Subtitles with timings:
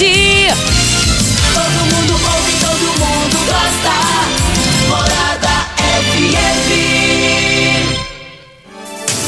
[0.00, 0.48] ti.
[1.52, 3.96] Todo mundo ouve, todo mundo gosta.
[4.88, 5.68] Morada
[6.08, 6.70] FM.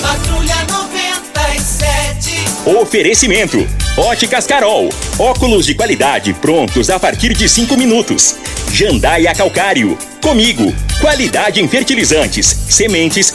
[0.00, 2.48] Patrulha 97.
[2.80, 3.60] Oferecimento.
[3.98, 4.88] Óticas Carol.
[5.18, 8.36] Óculos de qualidade prontos a partir de 5 minutos.
[8.72, 9.98] Jandaia Calcário.
[10.22, 10.74] Comigo.
[11.02, 13.34] Qualidade em fertilizantes, sementes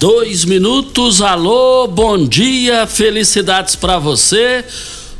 [0.00, 1.20] dois minutos.
[1.20, 4.64] Alô, bom dia, felicidades para você.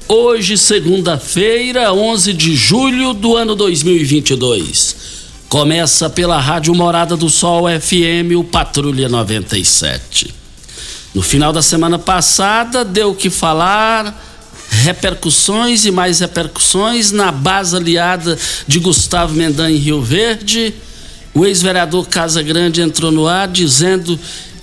[0.09, 4.97] Hoje, segunda-feira, 11 de julho do ano 2022.
[5.51, 10.33] Começa pela Rádio Morada do Sol FM, o Patrulha 97.
[11.15, 14.19] No final da semana passada, deu o que falar
[14.71, 20.73] repercussões e mais repercussões na base aliada de Gustavo Mendan em Rio Verde.
[21.35, 24.19] O ex-vereador Casa Grande entrou no ar dizendo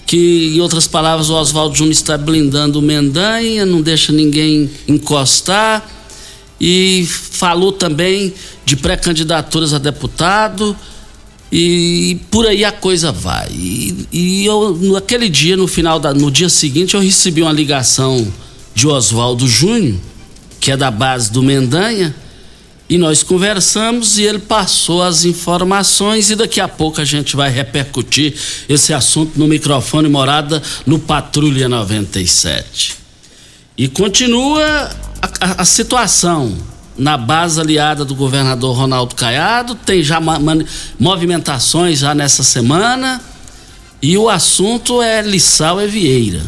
[0.07, 5.85] que, em outras palavras, o Oswaldo Júnior está blindando o Mendanha, não deixa ninguém encostar.
[6.59, 8.33] E falou também
[8.65, 10.75] de pré-candidaturas a deputado.
[11.51, 13.49] E por aí a coisa vai.
[13.51, 18.25] E, e eu, naquele dia, no final da, no dia seguinte, eu recebi uma ligação
[18.73, 19.97] de Oswaldo Júnior,
[20.59, 22.15] que é da base do Mendanha,
[22.89, 27.49] e nós conversamos e ele passou as informações e daqui a pouco a gente vai
[27.49, 28.33] repercutir
[28.69, 32.95] esse assunto no microfone morada no Patrulha 97.
[33.77, 34.89] E continua
[35.21, 36.57] a, a, a situação
[36.97, 40.19] na base aliada do governador Ronaldo Caiado, tem já
[40.97, 43.21] movimentações já nessa semana
[44.01, 46.41] e o assunto é Lissau e Vieira.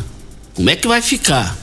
[0.55, 1.55] Como é que vai ficar?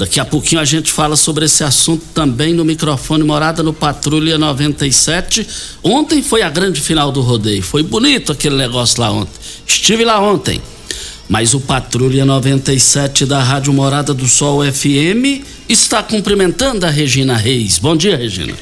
[0.00, 4.38] Daqui a pouquinho a gente fala sobre esse assunto também no microfone Morada no Patrulha
[4.38, 5.46] 97.
[5.82, 7.62] Ontem foi a grande final do rodeio.
[7.62, 9.38] Foi bonito aquele negócio lá ontem.
[9.66, 10.58] Estive lá ontem.
[11.28, 17.78] Mas o Patrulha 97 da Rádio Morada do Sol FM está cumprimentando a Regina Reis.
[17.78, 18.54] Bom dia, Regina.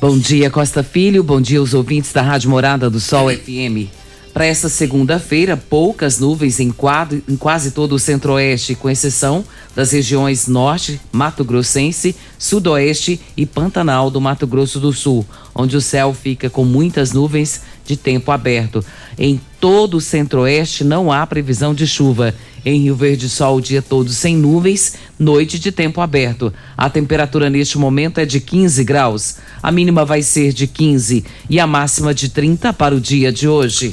[0.00, 1.22] Bom dia, Costa Filho.
[1.22, 4.01] Bom dia, os ouvintes da Rádio Morada do Sol FM.
[4.32, 9.44] Para esta segunda-feira, poucas nuvens em, quadro, em quase todo o centro-oeste, com exceção
[9.76, 15.82] das regiões norte, Mato Grossense, sudoeste e Pantanal do Mato Grosso do Sul, onde o
[15.82, 18.82] céu fica com muitas nuvens de tempo aberto.
[19.18, 22.34] Em todo o centro-oeste não há previsão de chuva.
[22.64, 26.50] Em Rio Verde, sol o dia todo sem nuvens, noite de tempo aberto.
[26.74, 29.36] A temperatura neste momento é de 15 graus.
[29.62, 33.46] A mínima vai ser de 15 e a máxima de 30 para o dia de
[33.46, 33.92] hoje.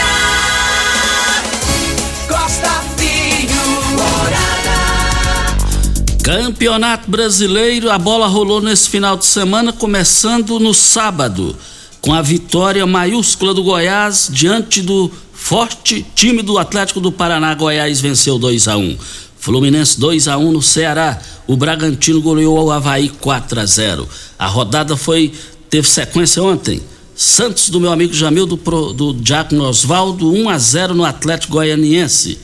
[6.31, 11.53] Campeonato Brasileiro, a bola rolou nesse final de semana, começando no sábado,
[11.99, 17.53] com a vitória maiúscula do Goiás diante do forte time do Atlético do Paraná.
[17.53, 18.97] Goiás venceu 2 a 1
[19.39, 21.19] Fluminense 2 a 1 no Ceará.
[21.45, 24.07] O Bragantino goleou o Havaí 4 a 0
[24.39, 25.33] A rodada foi
[25.69, 26.81] teve sequência ontem.
[27.13, 28.55] Santos do meu amigo Jamil do,
[28.93, 32.39] do Diácono Osvaldo 1 a 0 no Atlético Goianiense.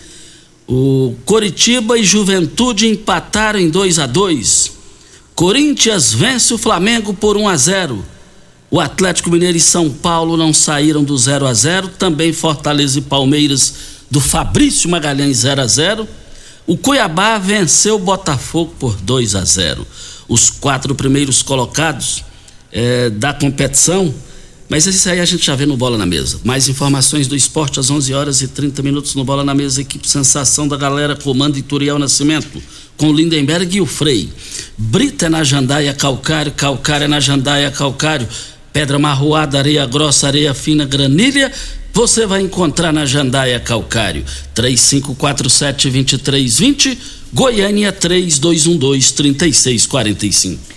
[0.67, 4.73] O Coritiba e Juventude empataram em 2 a 2.
[5.33, 8.05] Corinthians vence o Flamengo por 1 a 0.
[8.69, 11.87] O Atlético Mineiro e São Paulo não saíram do 0 a 0.
[11.97, 13.73] Também Fortaleza e Palmeiras
[14.11, 16.07] do Fabrício Magalhães 0 a 0.
[16.65, 19.87] O Cuiabá venceu o Botafogo por 2 a 0.
[20.27, 22.25] Os quatro primeiros colocados
[22.73, 24.13] eh, da competição
[24.69, 26.41] mas isso aí a gente já vê no Bola na Mesa.
[26.43, 29.79] Mais informações do esporte às 11 horas e 30 minutos no Bola na Mesa.
[29.81, 32.61] Equipe Sensação da Galera, comando Ituriel Nascimento,
[32.97, 34.29] com Lindenberg e o Frei.
[34.77, 38.27] Brita é na Jandaia Calcário, Calcário é na Jandaia Calcário.
[38.73, 41.49] Pedra marroada, areia grossa, areia fina, granilha.
[41.93, 44.25] Você vai encontrar na Jandaia Calcário.
[44.53, 46.97] 3547-2320,
[47.33, 50.76] Goiânia 3212-3645.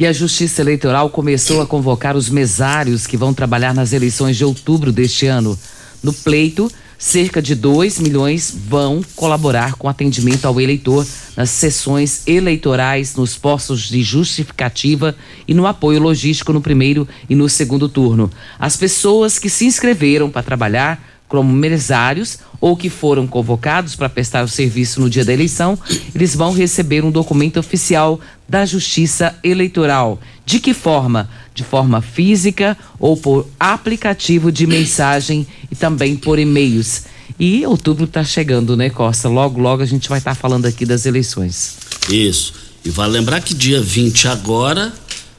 [0.00, 4.42] E a Justiça Eleitoral começou a convocar os mesários que vão trabalhar nas eleições de
[4.46, 5.58] outubro deste ano.
[6.02, 11.06] No pleito, cerca de 2 milhões vão colaborar com atendimento ao eleitor
[11.36, 15.14] nas sessões eleitorais, nos postos de justificativa
[15.46, 18.30] e no apoio logístico no primeiro e no segundo turno.
[18.58, 24.44] As pessoas que se inscreveram para trabalhar como mesários ou que foram convocados para prestar
[24.44, 25.78] o serviço no dia da eleição,
[26.12, 30.20] eles vão receber um documento oficial da Justiça Eleitoral.
[30.44, 31.30] De que forma?
[31.54, 37.04] De forma física ou por aplicativo de mensagem e também por e-mails.
[37.38, 39.28] E outubro está chegando, né, Costa?
[39.28, 41.76] Logo, logo a gente vai estar tá falando aqui das eleições.
[42.10, 42.54] Isso.
[42.84, 44.92] E vale lembrar que dia 20 agora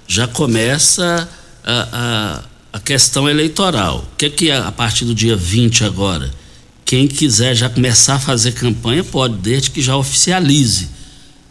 [0.08, 1.28] já começa
[1.66, 4.07] a, a a questão eleitoral.
[4.13, 6.31] O que, que é a partir do dia 20 agora?
[6.85, 10.89] Quem quiser já começar a fazer campanha pode, desde que já oficialize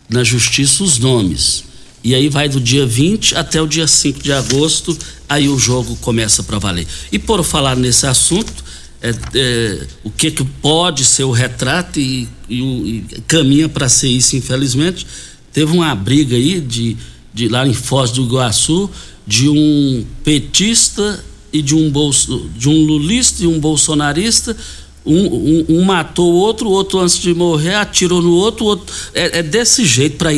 [0.09, 1.65] na justiça os nomes.
[2.03, 4.97] E aí vai do dia 20 até o dia 5 de agosto,
[5.29, 6.87] aí o jogo começa para valer.
[7.13, 8.65] E por falar nesse assunto,
[9.03, 14.09] é, é, o que, que pode ser o retrato e, e, e caminha para ser
[14.09, 15.07] isso, infelizmente.
[15.53, 16.97] Teve uma briga aí de,
[17.33, 18.91] de lá em Foz do Iguaçu
[19.31, 24.57] de um petista e de um, bolso, de um lulista e um bolsonarista.
[25.07, 28.95] Um, um, um, matou o outro, o outro antes de morrer atirou no outro, outro
[29.15, 30.31] é, é, desse jeito para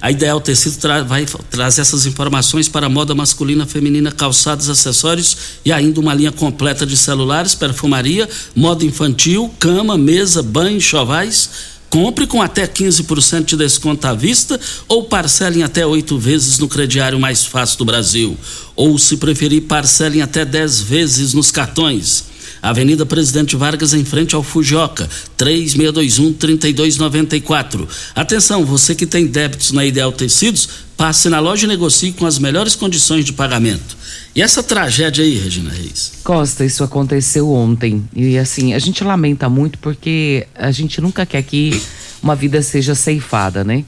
[0.00, 5.72] a Ideal Tecido tra, vai trazer essas informações para moda masculina, feminina, calçados, acessórios e
[5.72, 12.42] ainda uma linha completa de celulares, perfumaria, moda infantil, cama, mesa, banho, chovais Compre com
[12.42, 17.44] até 15% de desconto à vista ou parcele em até oito vezes no crediário mais
[17.44, 18.36] fácil do Brasil.
[18.74, 22.24] Ou, se preferir, parcele em até 10 vezes nos cartões.
[22.62, 27.86] Avenida Presidente Vargas, em frente ao Fujioka, 3621-3294.
[28.14, 32.38] Atenção, você que tem débitos na Ideal Tecidos, passe na loja e negocie com as
[32.38, 33.96] melhores condições de pagamento.
[34.34, 36.12] E essa tragédia aí, Regina Reis?
[36.24, 38.08] Costa, isso aconteceu ontem.
[38.14, 41.80] E assim, a gente lamenta muito porque a gente nunca quer que
[42.22, 43.84] uma vida seja ceifada, né?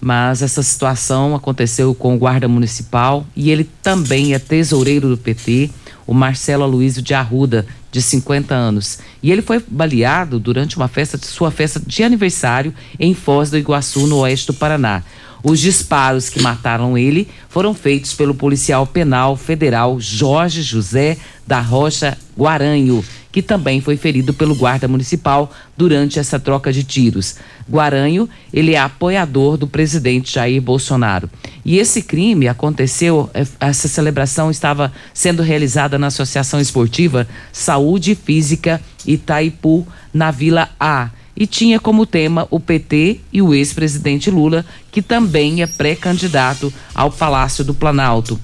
[0.00, 5.70] Mas essa situação aconteceu com o guarda municipal e ele também é tesoureiro do PT,
[6.06, 8.98] o Marcelo Aloysio de Arruda, de 50 anos.
[9.22, 14.06] E ele foi baleado durante uma festa, sua festa de aniversário em Foz do Iguaçu,
[14.06, 15.02] no oeste do Paraná.
[15.48, 22.18] Os disparos que mataram ele foram feitos pelo policial penal federal Jorge José da Rocha
[22.36, 23.02] Guaranho,
[23.32, 27.36] que também foi ferido pelo guarda municipal durante essa troca de tiros.
[27.66, 31.30] Guaranho, ele é apoiador do presidente Jair Bolsonaro.
[31.64, 38.82] E esse crime aconteceu, é, essa celebração estava sendo realizada na Associação Esportiva Saúde Física
[39.06, 45.00] Itaipu, na Vila A e tinha como tema o PT e o ex-presidente Lula, que
[45.00, 48.40] também é pré-candidato ao Palácio do Planalto.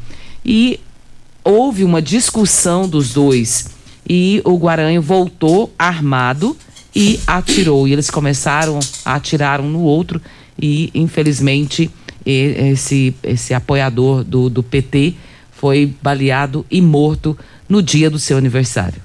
[0.46, 0.78] E
[1.42, 3.66] houve uma discussão dos dois
[4.08, 6.56] e o Guaranho voltou armado
[6.94, 7.88] e atirou.
[7.88, 10.22] E eles começaram a atirar um no outro
[10.56, 11.90] e, infelizmente,
[12.24, 15.14] esse, esse apoiador do, do PT
[15.50, 17.36] foi baleado e morto
[17.68, 19.02] no dia do seu aniversário.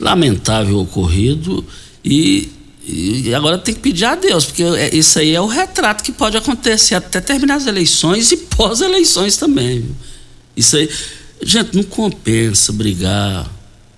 [0.00, 1.64] Lamentável ocorrido
[2.04, 2.50] e
[2.84, 6.10] e agora tem que pedir a Deus, porque é, isso aí é o retrato que
[6.10, 9.88] pode acontecer até terminar as eleições e pós-eleições também.
[10.56, 10.88] Isso aí.
[11.44, 13.50] Gente, não compensa brigar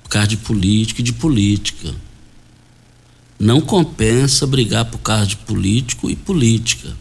[0.02, 1.94] por causa de político e de política.
[3.38, 6.94] Não compensa brigar por causa de político e política.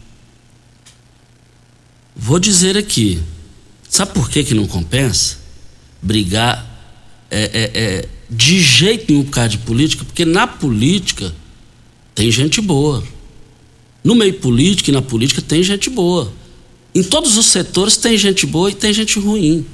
[2.16, 3.22] Vou dizer aqui.
[3.88, 5.38] Sabe por que, que não compensa?
[6.02, 6.66] Brigar
[7.30, 11.34] é, é, é, de jeito nenhum por causa de política, porque na política
[12.14, 13.02] tem gente boa.
[14.02, 16.32] No meio político e na política tem gente boa.
[16.94, 19.66] Em todos os setores tem gente boa e tem gente ruim.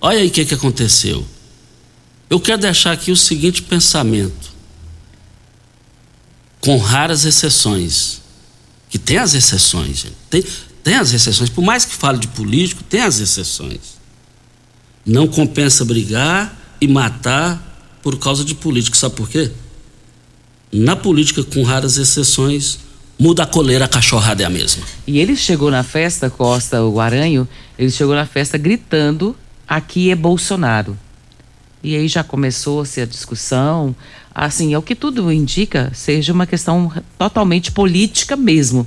[0.00, 1.24] Olha aí o que, que aconteceu.
[2.30, 4.52] Eu quero deixar aqui o seguinte pensamento.
[6.60, 8.20] Com raras exceções.
[8.88, 10.16] Que tem as exceções, gente.
[10.30, 10.44] Tem,
[10.84, 11.50] tem as exceções.
[11.50, 13.80] Por mais que fale de político, tem as exceções.
[15.04, 18.96] Não compensa brigar e matar por causa de político.
[18.96, 19.50] Sabe por quê?
[20.72, 22.78] Na política, com raras exceções,
[23.18, 24.82] muda a coleira, a cachorrada é a mesma.
[25.06, 27.46] E ele chegou na festa, Costa, o Aranho,
[27.78, 29.36] ele chegou na festa gritando:
[29.68, 30.96] aqui é Bolsonaro.
[31.82, 33.94] E aí já começou-se a discussão.
[34.34, 38.86] Assim, é o que tudo indica, seja uma questão totalmente política mesmo.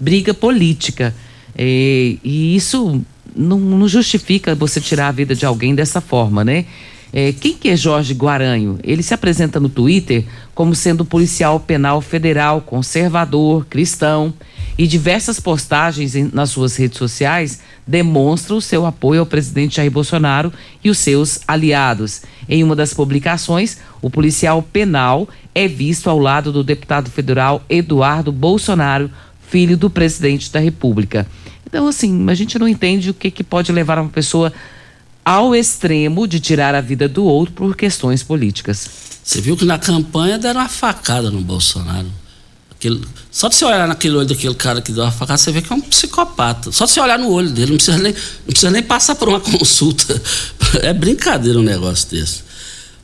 [0.00, 1.14] Briga política.
[1.58, 3.02] E, e isso
[3.36, 6.64] não, não justifica você tirar a vida de alguém dessa forma, né?
[7.12, 8.78] É, quem que é Jorge Guaranho?
[8.82, 10.24] Ele se apresenta no Twitter
[10.54, 14.34] como sendo policial penal federal, conservador, cristão,
[14.76, 19.90] e diversas postagens em, nas suas redes sociais demonstram o seu apoio ao presidente Jair
[19.90, 20.52] Bolsonaro
[20.84, 22.22] e os seus aliados.
[22.48, 28.30] Em uma das publicações, o policial penal é visto ao lado do deputado federal Eduardo
[28.30, 29.10] Bolsonaro,
[29.48, 31.26] filho do presidente da República.
[31.66, 34.52] Então, assim, a gente não entende o que, que pode levar uma pessoa
[35.28, 38.88] ao extremo de tirar a vida do outro por questões políticas.
[39.22, 42.06] Você viu que na campanha deram uma facada no Bolsonaro.
[43.30, 45.70] Só de você olhar naquele olho daquele cara que deu uma facada, você vê que
[45.70, 46.72] é um psicopata.
[46.72, 49.28] Só de você olhar no olho dele, não precisa nem, não precisa nem passar por
[49.28, 50.18] uma consulta.
[50.80, 52.42] É brincadeira um negócio desse.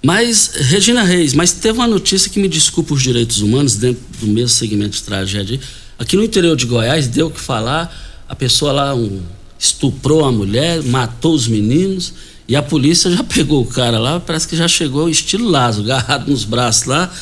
[0.03, 4.29] Mas, Regina Reis, mas teve uma notícia que me desculpa os direitos humanos dentro do
[4.29, 5.61] mesmo segmento de tragédia.
[5.99, 7.95] Aqui no interior de Goiás, deu o que falar,
[8.27, 9.21] a pessoa lá, um
[9.59, 12.13] estuprou a mulher, matou os meninos
[12.47, 16.31] e a polícia já pegou o cara lá, parece que já chegou estilo Lázaro, agarrado
[16.31, 17.13] nos braços lá.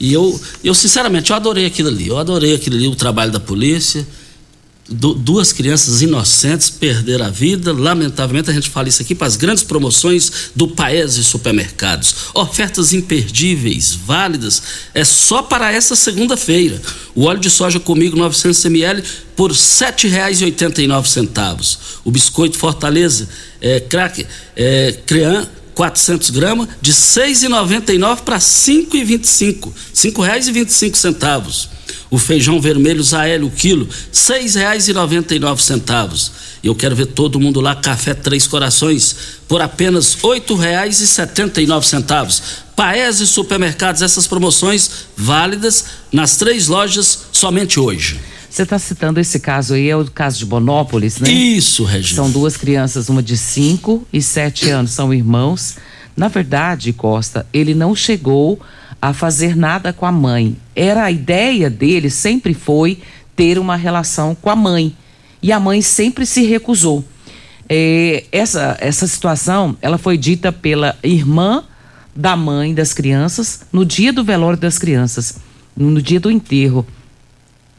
[0.00, 2.06] E eu, eu sinceramente, eu adorei aquilo ali.
[2.06, 4.06] Eu adorei aquilo ali, o trabalho da polícia
[4.88, 7.72] du duas crianças inocentes perderam a vida.
[7.72, 12.14] Lamentavelmente, a gente fala isso aqui para as grandes promoções do Paese Supermercados.
[12.34, 14.62] Ofertas imperdíveis, válidas,
[14.94, 16.80] é só para essa segunda-feira.
[17.14, 19.02] O óleo de soja comigo 900 ml
[19.36, 21.78] por R$ 7,89.
[22.04, 23.28] O biscoito Fortaleza,
[23.60, 24.26] é, crack,
[24.56, 29.66] é, Crean, 400 gramas, de R$ 6,99 para R$ 5,25.
[29.66, 31.77] R$ 5,25
[32.10, 36.30] o feijão vermelho Zaélio, o quilo, R$ 6,99.
[36.62, 39.14] E eu quero ver todo mundo lá, Café Três Corações,
[39.46, 42.40] por apenas R$ 8,79.
[42.74, 48.20] Paese Supermercados, essas promoções válidas nas três lojas somente hoje.
[48.48, 51.30] Você está citando esse caso aí, é o caso de Bonópolis, né?
[51.30, 52.22] Isso, Regina.
[52.22, 55.76] São duas crianças, uma de 5 e 7 anos, são irmãos.
[56.16, 58.58] Na verdade, Costa, ele não chegou
[59.00, 60.56] a fazer nada com a mãe.
[60.74, 62.98] Era a ideia dele, sempre foi
[63.36, 64.94] ter uma relação com a mãe.
[65.42, 67.04] E a mãe sempre se recusou.
[67.68, 71.62] É, essa, essa situação, ela foi dita pela irmã
[72.14, 75.38] da mãe das crianças no dia do velório das crianças,
[75.76, 76.84] no dia do enterro.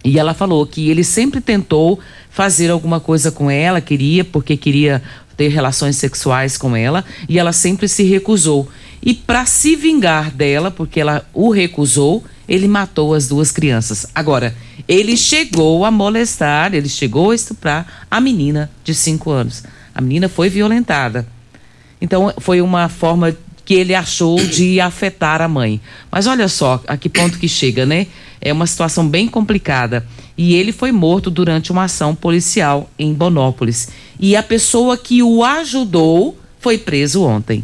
[0.04, 2.00] E ela falou que ele sempre tentou
[2.30, 5.04] fazer alguma coisa com ela, queria, porque queria
[5.39, 8.67] ter relações sexuais com ela, e ela sempre se recusou.
[9.01, 14.05] E para se vingar dela, porque ela o recusou, ele matou as duas crianças.
[14.13, 14.53] Agora,
[14.86, 19.63] ele chegou a molestar, ele chegou a estuprar a menina de 5 anos.
[19.96, 21.25] A menina foi violentada.
[22.01, 23.34] Então, foi uma forma
[23.70, 25.80] que ele achou de afetar a mãe.
[26.12, 28.08] Mas olha só a que ponto que chega, né?
[28.42, 30.04] É uma situação bem complicada.
[30.36, 33.90] E ele foi morto durante uma ação policial em Bonópolis.
[34.20, 37.64] E a pessoa que o ajudou foi preso ontem.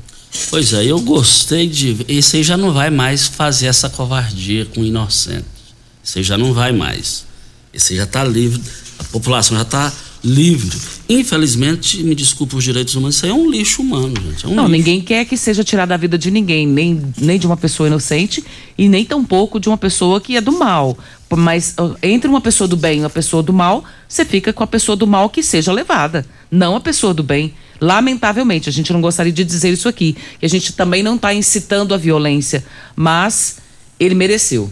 [0.51, 1.97] Pois é, eu gostei de.
[2.07, 5.73] Esse aí já não vai mais fazer essa covardia com inocentes.
[6.05, 7.25] Esse aí já não vai mais.
[7.73, 8.61] Esse aí já está livre.
[8.99, 9.91] A população já está
[10.25, 10.75] livre.
[11.07, 14.45] Infelizmente, me desculpe os direitos humanos, isso aí é um lixo humano, gente.
[14.45, 14.77] É um não, lixo.
[14.77, 18.43] ninguém quer que seja tirada a vida de ninguém, nem, nem de uma pessoa inocente
[18.75, 20.97] e nem tampouco de uma pessoa que é do mal.
[21.37, 24.67] Mas entre uma pessoa do bem e uma pessoa do mal, você fica com a
[24.67, 27.53] pessoa do mal que seja levada, não a pessoa do bem.
[27.79, 31.33] Lamentavelmente, a gente não gostaria de dizer isso aqui, que a gente também não está
[31.33, 32.65] incitando a violência,
[32.95, 33.57] mas
[33.99, 34.71] ele mereceu.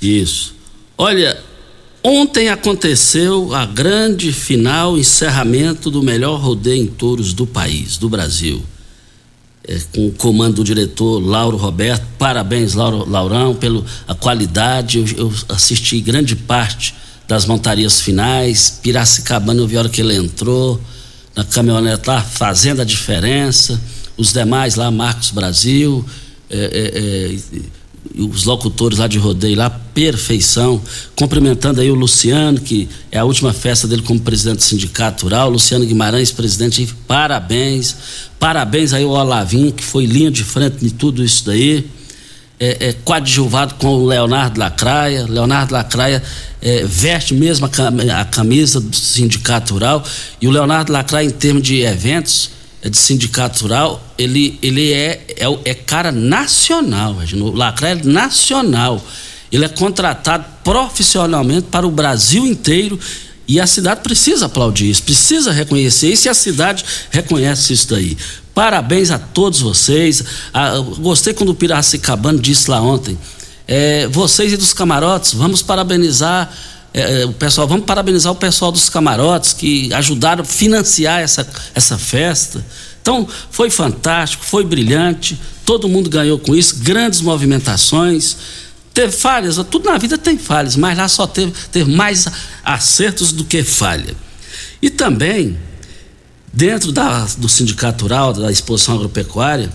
[0.00, 0.54] Isso.
[0.98, 1.36] Olha,
[2.06, 8.64] ontem aconteceu a grande final, encerramento do melhor rodeio em touros do país, do Brasil.
[9.66, 12.06] É, com o comando do diretor Lauro Roberto.
[12.16, 13.84] Parabéns, Lauro, Laurão, pela
[14.20, 14.98] qualidade.
[14.98, 16.94] Eu, eu assisti grande parte
[17.26, 18.78] das montarias finais.
[18.80, 20.80] Piracicabana, eu vi a hora que ele entrou
[21.34, 23.80] na caminhonete lá, fazendo a diferença.
[24.16, 26.06] Os demais lá, Marcos Brasil,
[26.48, 27.60] é, é, é,
[28.16, 30.80] os locutores lá de rodeio lá, perfeição.
[31.14, 35.50] Cumprimentando aí o Luciano, que é a última festa dele como presidente do Sindicato Rural.
[35.50, 37.96] Luciano Guimarães, presidente, parabéns.
[38.38, 41.86] Parabéns aí ao Olavinho, que foi linha de frente em tudo isso daí.
[42.58, 45.26] É, é, coadjuvado com o Leonardo Lacraia.
[45.28, 46.22] Leonardo Lacraia
[46.62, 50.02] é, veste mesmo a, cam a camisa do Sindicato Rural.
[50.40, 52.50] E o Leonardo Lacraia, em termos de eventos,
[52.88, 59.04] de sindicato rural, ele, ele é, é, é cara nacional, o Lacraia é nacional.
[59.50, 62.98] Ele é contratado profissionalmente para o Brasil inteiro
[63.48, 68.16] e a cidade precisa aplaudir isso, precisa reconhecer isso e a cidade reconhece isso daí.
[68.52, 70.24] Parabéns a todos vocês.
[70.52, 73.16] Ah, gostei quando o Piracicabano disse lá ontem.
[73.68, 76.52] É, vocês e dos camarotes, vamos parabenizar
[76.96, 81.98] é, o pessoal, vamos parabenizar o pessoal dos camarotes que ajudaram a financiar essa, essa
[81.98, 82.64] festa.
[83.02, 88.36] Então, foi fantástico, foi brilhante, todo mundo ganhou com isso, grandes movimentações.
[88.94, 92.26] Teve falhas, tudo na vida tem falhas, mas lá só teve, teve mais
[92.64, 94.16] acertos do que falha.
[94.80, 95.58] E também,
[96.50, 99.70] dentro da, do Sindicato Rural, da Exposição Agropecuária,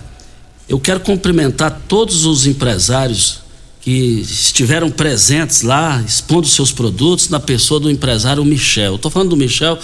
[0.68, 3.41] eu quero cumprimentar todos os empresários
[3.82, 8.94] que estiveram presentes lá, expondo seus produtos, na pessoa do empresário Michel.
[8.94, 9.78] Estou falando do Michel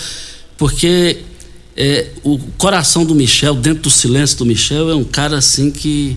[0.57, 1.19] porque
[1.77, 6.17] é, o coração do Michel, dentro do silêncio do Michel, é um cara assim que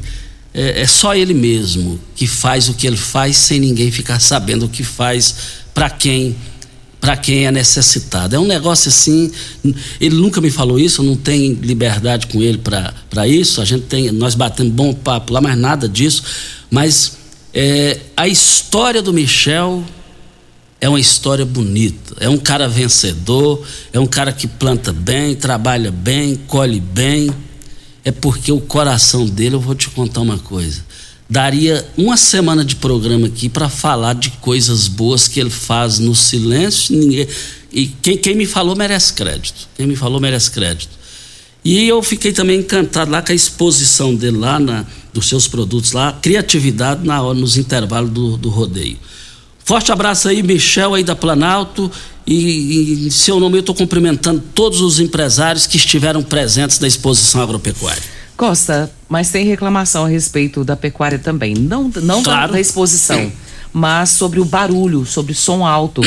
[0.53, 4.65] é, é, só ele mesmo que faz o que ele faz sem ninguém ficar sabendo
[4.65, 5.35] o que faz
[5.73, 6.35] para quem
[6.99, 8.35] para quem é necessitado.
[8.35, 9.31] É um negócio assim,
[9.99, 13.59] ele nunca me falou isso, eu não tenho liberdade com ele para isso.
[13.59, 16.21] A gente tem, nós batemos bom papo lá, mas nada disso.
[16.69, 17.17] Mas
[17.53, 19.83] é, a história do Michel
[20.79, 22.15] é uma história bonita.
[22.19, 27.29] É um cara vencedor, é um cara que planta bem, trabalha bem, colhe bem
[28.03, 30.83] é porque o coração dele, eu vou te contar uma coisa.
[31.29, 36.13] Daria uma semana de programa aqui para falar de coisas boas que ele faz no
[36.13, 36.95] silêncio.
[36.95, 37.27] Ninguém,
[37.71, 39.69] e quem, quem me falou merece crédito.
[39.75, 40.99] Quem me falou merece crédito.
[41.63, 45.91] E eu fiquei também encantado lá com a exposição dele lá, na, dos seus produtos
[45.91, 48.97] lá, criatividade na hora, nos intervalos do, do rodeio.
[49.63, 51.89] Forte abraço aí, Michel aí da Planalto
[52.25, 57.41] e, em seu nome eu estou cumprimentando todos os empresários que estiveram presentes na exposição
[57.41, 58.01] agropecuária.
[58.35, 61.53] Costa, mas tem reclamação a respeito da pecuária também.
[61.53, 62.53] Não, não Claro.
[62.53, 63.31] da exposição,
[63.71, 66.01] mas sobre o barulho, sobre o som alto.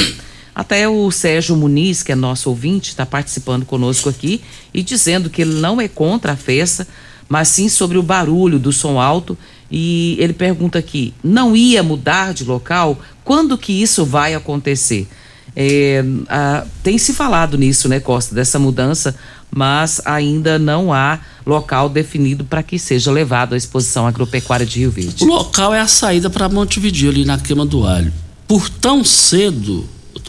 [0.54, 4.40] Até o Sérgio Muniz, que é nosso ouvinte, está participando conosco aqui
[4.72, 6.86] e dizendo que ele não é contra a festa,
[7.28, 9.36] mas sim sobre o barulho do som alto.
[9.70, 12.98] E ele pergunta aqui: não ia mudar de local?
[13.24, 15.08] Quando que isso vai acontecer?
[15.56, 19.14] É, ah, tem se falado nisso, né, Costa, dessa mudança,
[19.50, 24.90] mas ainda não há local definido para que seja levado à exposição agropecuária de Rio
[24.90, 25.22] Verde.
[25.22, 28.12] O local é a saída para Montevideo, ali na queima do alho.
[28.48, 29.88] Por tão cedo,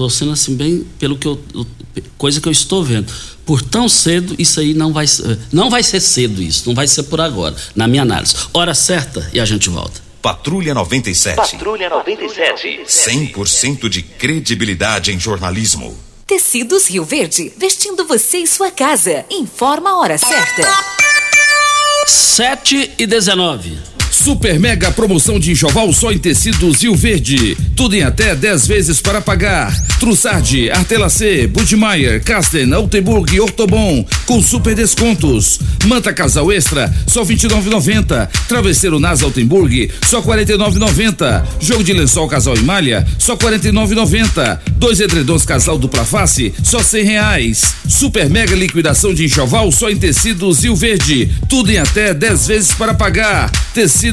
[0.10, 1.42] sendo assim bem pelo que eu,
[2.18, 3.12] coisa que eu estou vendo.
[3.46, 6.88] Por tão cedo, isso aí não vai ser, não vai ser cedo isso, não vai
[6.88, 8.36] ser por agora, na minha análise.
[8.54, 10.04] Hora certa e a gente volta.
[10.22, 11.36] Patrulha 97.
[11.36, 12.82] Patrulha 97.
[12.88, 15.96] 100% de credibilidade em jornalismo.
[16.26, 19.24] Tecidos Rio Verde, vestindo você e sua casa.
[19.30, 20.68] Informa a hora certa.
[22.08, 23.95] 7 e 19.
[24.26, 27.56] Super mega promoção de enxoval só em tecidos Rio Verde.
[27.76, 29.72] Tudo em até 10 vezes para pagar.
[30.00, 35.60] Trussardi, Artelacê, Budmeier, Casten, Altenburg e Ortobon com super descontos.
[35.86, 38.28] Manta Casal Extra só 29,90.
[38.48, 41.44] Travesseiro Nasa Altenburg só 49,90.
[41.60, 44.60] Jogo de lençol Casal e Malha só 49,90.
[44.78, 47.76] Dois edredons Casal dupla face só 100 reais.
[47.88, 51.30] Super mega liquidação de enxoval só em tecidos Rio Verde.
[51.48, 53.52] Tudo em até 10 vezes para pagar.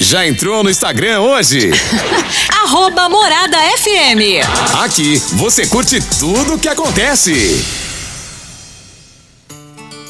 [0.00, 1.70] Já entrou no Instagram hoje?
[2.62, 4.46] Arroba Morada FM.
[4.84, 7.64] Aqui você curte tudo o que acontece.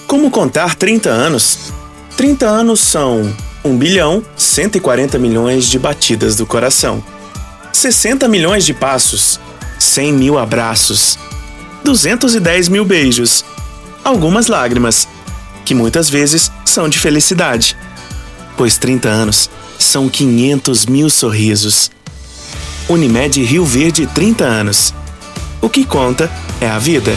[0.06, 1.58] Como contar 30 anos?
[2.18, 7.02] 30 anos são 1 bilhão 140 milhões de batidas do coração,
[7.72, 9.40] 60 milhões de passos,
[9.78, 11.18] 100 mil abraços,
[11.84, 13.44] 210 mil beijos,
[14.04, 15.08] algumas lágrimas,
[15.64, 17.76] que muitas vezes são de felicidade,
[18.56, 21.90] pois 30 anos são 500 mil sorrisos.
[22.88, 24.94] Unimed Rio Verde 30 anos.
[25.60, 27.16] O que conta é a vida.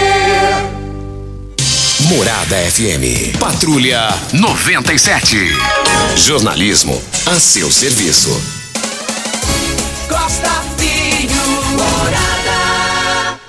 [2.11, 3.37] Morada FM.
[3.39, 5.37] Patrulha 97.
[6.17, 8.29] Jornalismo a seu serviço.
[10.09, 11.33] Costa Filho,
[11.71, 13.39] morada.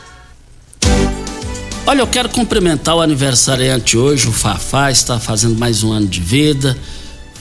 [1.85, 6.21] Olha, eu quero cumprimentar o aniversariante hoje, o Fafá, está fazendo mais um ano de
[6.21, 6.79] vida.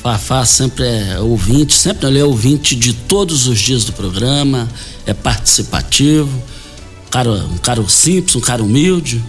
[0.02, 4.68] Fafá sempre é ouvinte, sempre ele é ouvinte de todos os dias do programa,
[5.06, 6.36] é participativo,
[7.06, 9.24] um cara, um cara simples, um cara humilde,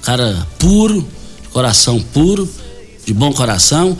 [0.00, 1.08] um cara puro,
[1.52, 2.48] coração puro,
[3.04, 3.96] de bom coração.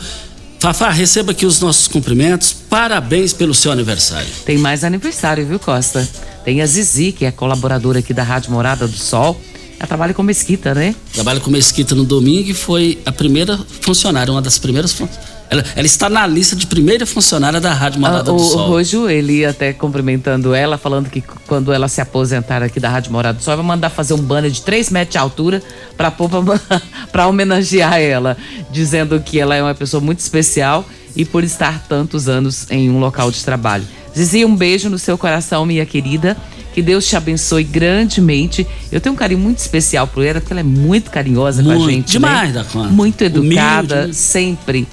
[0.59, 4.29] Fafá, receba aqui os nossos cumprimentos, parabéns pelo seu aniversário.
[4.45, 6.07] Tem mais aniversário, viu, Costa?
[6.43, 9.39] Tem a Zizi, que é colaboradora aqui da Rádio Morada do Sol.
[9.79, 10.93] Ela trabalha com mesquita, né?
[11.13, 15.38] Trabalha com Mesquita no domingo e foi a primeira funcionária, uma das primeiras funcionárias.
[15.49, 18.49] Ela, ela está na lista de primeira funcionária da Rádio Morada Ah, o, do o
[18.49, 18.67] Sol.
[18.67, 23.11] Rojo, ele ia até cumprimentando ela, falando que quando ela se aposentar aqui da Rádio
[23.11, 25.63] Morada do Sol, vai mandar fazer um banner de 3 metros de altura
[27.11, 28.37] pra homenagear ela,
[28.71, 30.85] dizendo que ela é uma pessoa muito especial
[31.15, 33.85] e por estar tantos anos em um local de trabalho.
[34.15, 36.37] Zizi, um beijo no seu coração, minha querida.
[36.73, 38.65] Que Deus te abençoe grandemente.
[38.91, 41.75] Eu tenho um carinho muito especial por ela, porque ela é muito carinhosa com a
[41.75, 42.11] Muito, gente.
[42.11, 42.59] demais né?
[42.59, 42.89] da conta.
[42.89, 44.13] Muito educada, Humilde, né?
[44.13, 44.87] sempre.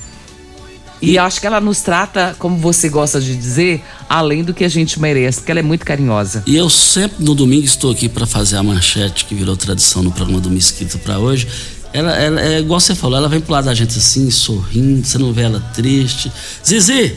[1.00, 4.68] E acho que ela nos trata, como você gosta de dizer, além do que a
[4.68, 6.42] gente merece, porque ela é muito carinhosa.
[6.46, 10.10] E eu sempre no domingo estou aqui para fazer a manchete que virou tradição no
[10.10, 11.46] programa do Mesquita para hoje.
[11.92, 15.18] Ela, ela é igual você falou, ela vem pro lado da gente assim, sorrindo, você
[15.18, 16.32] não vê ela triste.
[16.66, 17.14] Zizi,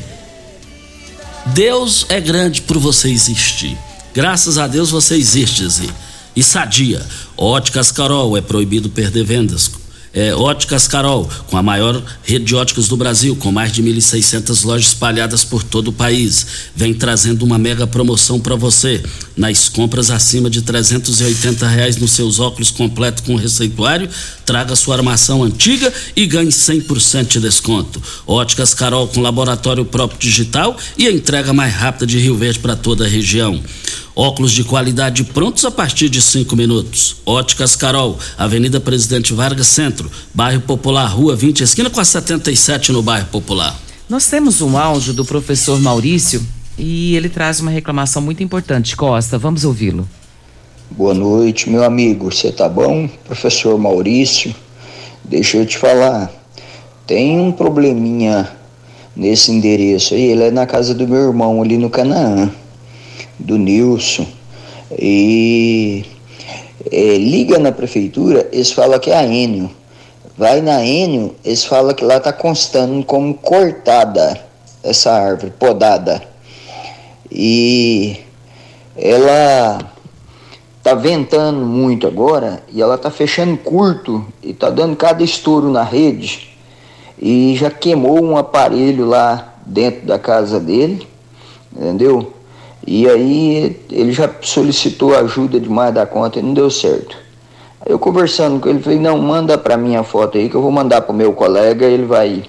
[1.47, 3.77] Deus é grande por você existir.
[4.13, 5.89] Graças a Deus você existe, Zizi.
[6.35, 9.69] E sadia, Óticas Carol, é proibido perder vendas.
[10.13, 14.65] É, Óticas Carol, com a maior rede de óticas do Brasil, com mais de 1.600
[14.65, 16.45] lojas espalhadas por todo o país,
[16.75, 19.03] vem trazendo uma mega promoção para você.
[19.37, 24.09] Nas compras acima de 380 reais nos seus óculos completo com receituário,
[24.45, 28.01] traga sua armação antiga e ganhe 100% de desconto.
[28.25, 32.75] Óticas Carol com laboratório próprio digital e a entrega mais rápida de Rio Verde para
[32.75, 33.61] toda a região.
[34.15, 37.15] Óculos de qualidade prontos a partir de cinco minutos.
[37.25, 39.98] Óticas Carol, Avenida Presidente Vargas Centro,
[40.33, 43.75] Bairro Popular, Rua 20, esquina com a 77 no Bairro Popular.
[44.07, 46.41] Nós temos um áudio do professor Maurício
[46.77, 48.95] e ele traz uma reclamação muito importante.
[48.95, 50.07] Costa, vamos ouvi-lo.
[50.91, 52.31] Boa noite, meu amigo.
[52.31, 53.07] Você tá bom?
[53.25, 54.55] Professor Maurício,
[55.23, 56.31] deixa eu te falar.
[57.05, 58.49] Tem um probleminha
[59.15, 60.31] nesse endereço aí.
[60.31, 62.49] Ele é na casa do meu irmão ali no Canaã,
[63.37, 64.25] do Nilson.
[64.97, 66.05] E
[66.91, 69.69] é, liga na prefeitura, eles falam que é a Enio.
[70.39, 74.39] Vai na Enio, eles falam que lá tá constando como cortada
[74.81, 76.23] essa árvore, podada.
[77.29, 78.15] E
[78.95, 79.79] ela
[80.81, 85.83] tá ventando muito agora e ela tá fechando curto e tá dando cada estouro na
[85.83, 86.57] rede
[87.21, 91.05] e já queimou um aparelho lá dentro da casa dele,
[91.75, 92.31] entendeu?
[92.87, 97.28] E aí ele já solicitou ajuda demais da conta e não deu certo.
[97.81, 100.61] Aí eu conversando com ele, falei, não, manda pra mim a foto aí que eu
[100.61, 102.43] vou mandar pro meu colega, ele vai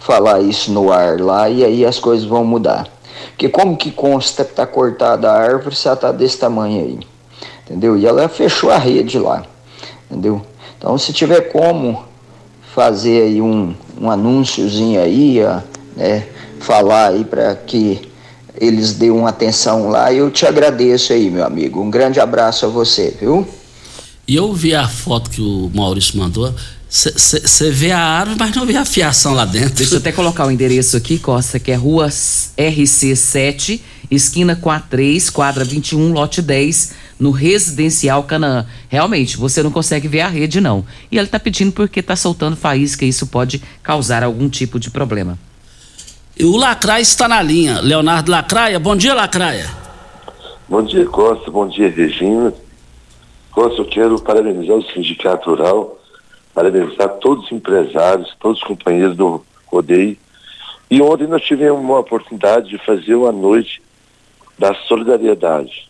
[0.00, 2.88] falar isso no ar lá e aí as coisas vão mudar.
[3.30, 7.00] Porque como que consta que tá cortada a árvore se ela tá desse tamanho aí?
[7.64, 7.96] Entendeu?
[7.96, 9.44] E ela fechou a rede lá.
[10.10, 10.40] Entendeu?
[10.78, 12.04] Então se tiver como
[12.74, 15.40] fazer aí um, um anúnciozinho aí,
[15.94, 16.26] né,
[16.58, 18.10] falar aí para que
[18.58, 21.80] eles dêem uma atenção lá, eu te agradeço aí, meu amigo.
[21.80, 23.46] Um grande abraço a você, viu?
[24.32, 26.54] E eu vi a foto que o Maurício mandou.
[26.88, 29.74] Você vê a árvore, mas não vê a fiação lá dentro.
[29.74, 33.78] Deixa eu até colocar o endereço aqui, Costa, que é rua RC7,
[34.10, 38.64] esquina com a 3, quadra 21, lote 10, no Residencial Canaã.
[38.88, 40.82] Realmente, você não consegue ver a rede, não.
[41.10, 44.88] E ele tá pedindo porque tá soltando faísca e isso pode causar algum tipo de
[44.88, 45.38] problema.
[46.38, 47.82] E o Lacraia está na linha.
[47.82, 49.68] Leonardo Lacraia, bom dia, Lacraia.
[50.66, 51.50] Bom dia, Costa.
[51.50, 52.50] Bom dia, Regina.
[53.52, 56.00] Costa, eu quero parabenizar o Sindicato Rural,
[56.54, 60.16] parabenizar todos os empresários, todos os companheiros do rodeio.
[60.90, 63.82] E ontem nós tivemos uma oportunidade de fazer uma noite
[64.58, 65.86] da solidariedade.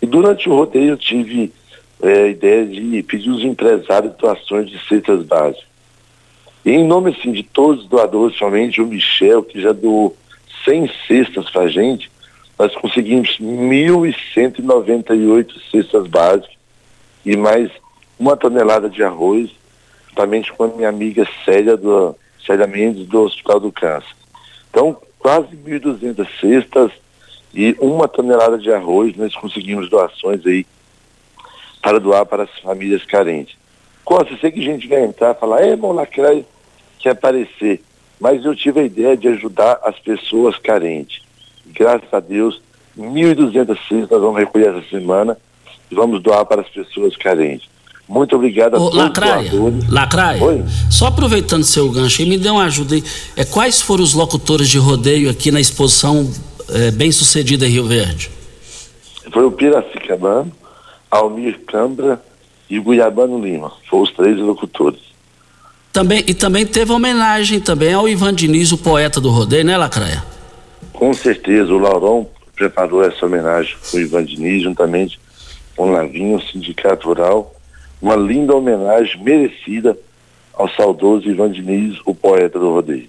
[0.00, 1.52] E durante o rodeio eu tive
[2.00, 5.64] a ideia de pedir aos empresários doações de cestas básicas.
[6.64, 10.16] E em nome assim, de todos os doadores, somente o Michel, que já doou
[10.64, 12.08] 100 cestas para a gente,
[12.56, 16.51] nós conseguimos 1.198 cestas básicas
[17.24, 17.70] e mais
[18.18, 19.50] uma tonelada de arroz,
[20.08, 24.14] juntamente com a minha amiga Célia, do, Célia Mendes, do Hospital do Câncer.
[24.70, 26.90] Então, quase 1.200 cestas
[27.54, 30.66] e uma tonelada de arroz, nós conseguimos doações aí
[31.82, 33.56] para doar para as famílias carentes.
[34.04, 36.44] Costa, sei que a gente vai entrar e falar, é, bom, lacraia
[36.98, 37.82] quer aparecer,
[38.20, 41.22] mas eu tive a ideia de ajudar as pessoas carentes.
[41.66, 42.62] Graças a Deus,
[42.98, 45.36] 1.200 cestas nós vamos recolher essa semana
[45.94, 47.68] vamos doar para as pessoas carentes.
[48.08, 49.88] Muito obrigado a Ô, todos Lacraia, doadores.
[49.88, 50.64] Lacraia, Oi?
[50.90, 53.04] só aproveitando seu gancho aí, me dê uma ajuda aí.
[53.36, 56.30] É, quais foram os locutores de rodeio aqui na exposição
[56.68, 58.30] é, bem sucedida em Rio Verde?
[59.32, 60.52] Foi o Piracicabano,
[61.10, 62.20] Almir Cambra
[62.68, 63.72] e o Guiabano Lima.
[63.88, 65.00] Foram os três locutores.
[65.92, 70.24] Também, e também teve homenagem também ao Ivan Diniz, o poeta do rodeio, né, Lacraia?
[70.92, 75.20] Com certeza, o Laurão preparou essa homenagem para o Ivan Diniz, juntamente
[75.76, 77.54] o Lavinho, Sindicato Rural.
[78.00, 79.96] Uma linda homenagem merecida
[80.52, 83.08] ao saudoso Ivan Diniz, o poeta do rodeio.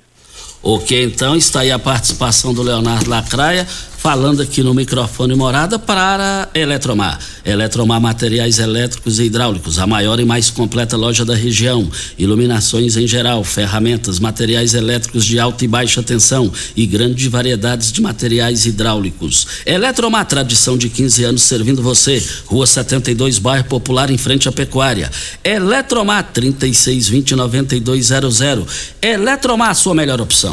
[0.65, 3.67] Ok, então está aí a participação do Leonardo Lacraia
[4.04, 7.17] falando aqui no microfone morada para Eletromar.
[7.45, 11.89] Eletromar Materiais Elétricos e Hidráulicos, a maior e mais completa loja da região.
[12.17, 18.02] Iluminações em geral, ferramentas, materiais elétricos de alta e baixa tensão e grandes variedades de
[18.02, 19.47] materiais hidráulicos.
[19.65, 22.21] Eletromar, tradição de 15 anos servindo você.
[22.45, 25.10] Rua 72, bairro Popular, em frente à Pecuária.
[25.41, 28.73] Eletromar 3620 9200.
[29.02, 30.53] Eletromar, sua melhor opção.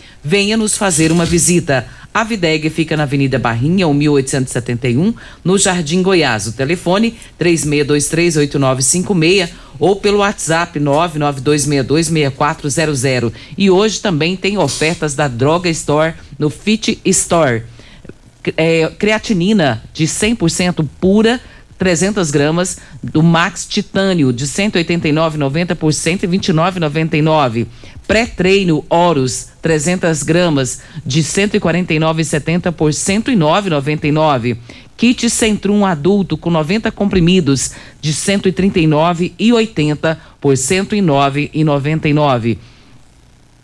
[0.23, 1.85] Venha nos fazer uma visita.
[2.13, 6.47] A Videg fica na Avenida Barrinha, 1871, no Jardim Goiás.
[6.47, 13.31] O telefone 36238956 ou pelo WhatsApp 992626400.
[13.57, 17.63] E hoje também tem ofertas da Droga Store no Fit Store.
[18.57, 21.39] É, creatinina de 100% pura
[21.81, 27.65] 300 gramas do Max Titânio de 189,90 por 129,99.
[28.07, 34.57] Pré-treino Horus 300 gramas de 149,70 por 109,99.
[34.97, 42.57] Kit Centrum adulto com 90 comprimidos de 139,80 por 109,99.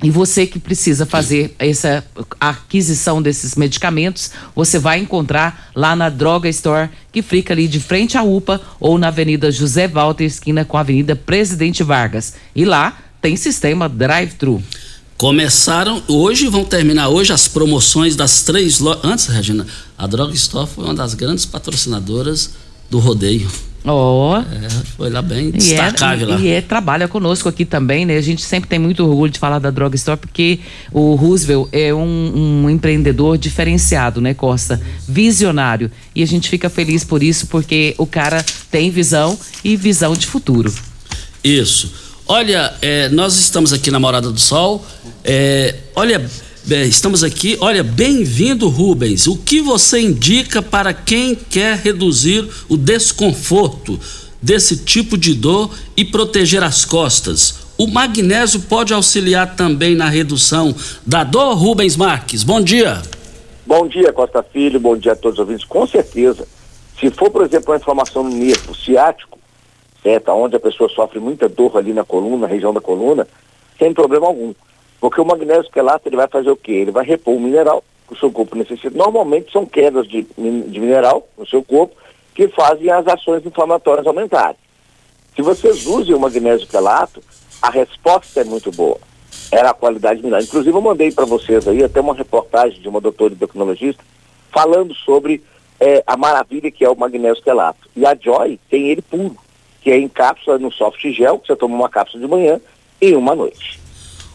[0.02, 2.06] E você que precisa fazer essa
[2.40, 8.16] aquisição desses medicamentos, você vai encontrar lá na Droga Store, que fica ali de frente
[8.16, 12.36] à UPA ou na Avenida José Walter, esquina com a Avenida Presidente Vargas.
[12.56, 12.96] E lá
[13.28, 14.64] tem sistema drive-thru.
[15.18, 19.04] Começaram hoje, vão terminar hoje as promoções das três lojas.
[19.04, 22.52] Antes, Regina, a Droga Store foi uma das grandes patrocinadoras
[22.90, 23.52] do rodeio.
[23.84, 24.40] Ó.
[24.40, 26.40] É, foi lá bem E é, destacável e, lá.
[26.40, 28.16] e é, trabalha conosco aqui também, né?
[28.16, 30.60] A gente sempre tem muito orgulho de falar da Droga Store, porque
[30.94, 34.80] o Roosevelt é um, um empreendedor diferenciado, né, Costa?
[35.06, 35.92] Visionário.
[36.16, 40.26] E a gente fica feliz por isso, porque o cara tem visão e visão de
[40.28, 40.74] futuro.
[41.44, 42.07] Isso.
[42.30, 44.84] Olha, é, nós estamos aqui na Morada do Sol.
[45.24, 46.30] É, olha,
[46.70, 47.58] é, estamos aqui.
[47.62, 49.28] Olha, bem-vindo, Rubens.
[49.28, 53.98] O que você indica para quem quer reduzir o desconforto
[54.42, 57.60] desse tipo de dor e proteger as costas?
[57.78, 62.44] O magnésio pode auxiliar também na redução da dor, Rubens Marques.
[62.44, 63.02] Bom dia.
[63.66, 65.66] Bom dia, Costa Filho, bom dia a todos os ouvintes.
[65.66, 66.46] Com certeza,
[67.00, 69.37] se for, por exemplo, uma inflamação no nervo ciático,
[70.08, 73.28] certo, onde a pessoa sofre muita dor ali na coluna, na região da coluna,
[73.78, 74.54] sem problema algum.
[75.02, 76.72] Porque o magnésio quelato, ele vai fazer o quê?
[76.72, 78.98] Ele vai repor o mineral que o seu corpo necessita.
[78.98, 81.94] Normalmente são quedas de, de mineral no seu corpo
[82.34, 84.56] que fazem as ações inflamatórias aumentarem.
[85.36, 87.22] Se vocês usem o magnésio quelato,
[87.62, 88.98] a resposta é muito boa.
[89.52, 90.42] Era a qualidade mineral.
[90.42, 94.04] Inclusive, eu mandei para vocês aí até uma reportagem de uma doutora endocrinologista
[94.52, 95.44] falando sobre
[95.82, 97.90] eh, a maravilha que é o magnésio quelato.
[97.96, 99.36] E a Joy tem ele puro,
[99.88, 102.60] que é em cápsula no soft gel, que você toma uma cápsula de manhã
[103.00, 103.80] e uma à noite.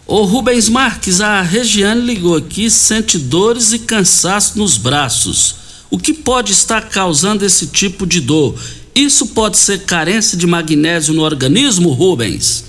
[0.07, 5.85] Ô Rubens Marques, a Regiane ligou aqui, sente dores e cansaço nos braços.
[5.91, 8.59] O que pode estar causando esse tipo de dor?
[8.95, 12.65] Isso pode ser carência de magnésio no organismo, Rubens?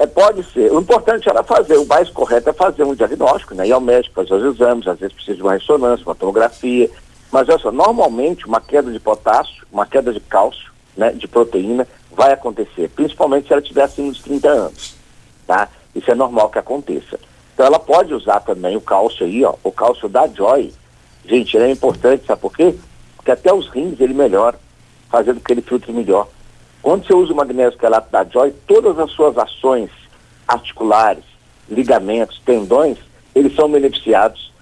[0.00, 0.72] É, Pode ser.
[0.72, 3.68] O importante era fazer, o mais correto é fazer um diagnóstico, né?
[3.68, 6.90] Ir ao médico, fazer os exames, às vezes precisa de uma ressonância, uma tomografia.
[7.30, 11.86] Mas olha só, normalmente uma queda de potássio, uma queda de cálcio, né, de proteína,
[12.18, 14.96] vai acontecer, principalmente se ela tiver acima dos 30 anos,
[15.46, 15.68] tá?
[15.94, 17.18] Isso é normal que aconteça.
[17.54, 20.74] Então ela pode usar também o cálcio aí, ó, o cálcio da Joy.
[21.24, 22.74] Gente, ele é importante, sabe por quê?
[23.14, 24.58] Porque até os rins ele melhora,
[25.08, 26.26] fazendo com que ele filtre melhor.
[26.82, 29.88] Quando você usa o magnésio quelato da Joy, todas as suas ações
[30.48, 31.24] articulares,
[31.70, 32.98] ligamentos, tendões,
[33.32, 34.52] eles são beneficiados.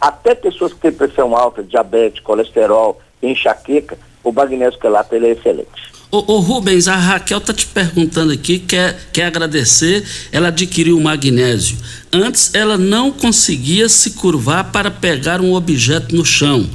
[0.00, 5.91] Até pessoas que têm pressão alta, diabetes, colesterol, enxaqueca, o magnésio quelato ele é excelente.
[6.14, 11.78] Ô, ô, Rubens, a Raquel tá te perguntando aqui, quer, quer agradecer, ela adquiriu magnésio.
[12.12, 16.68] Antes ela não conseguia se curvar para pegar um objeto no chão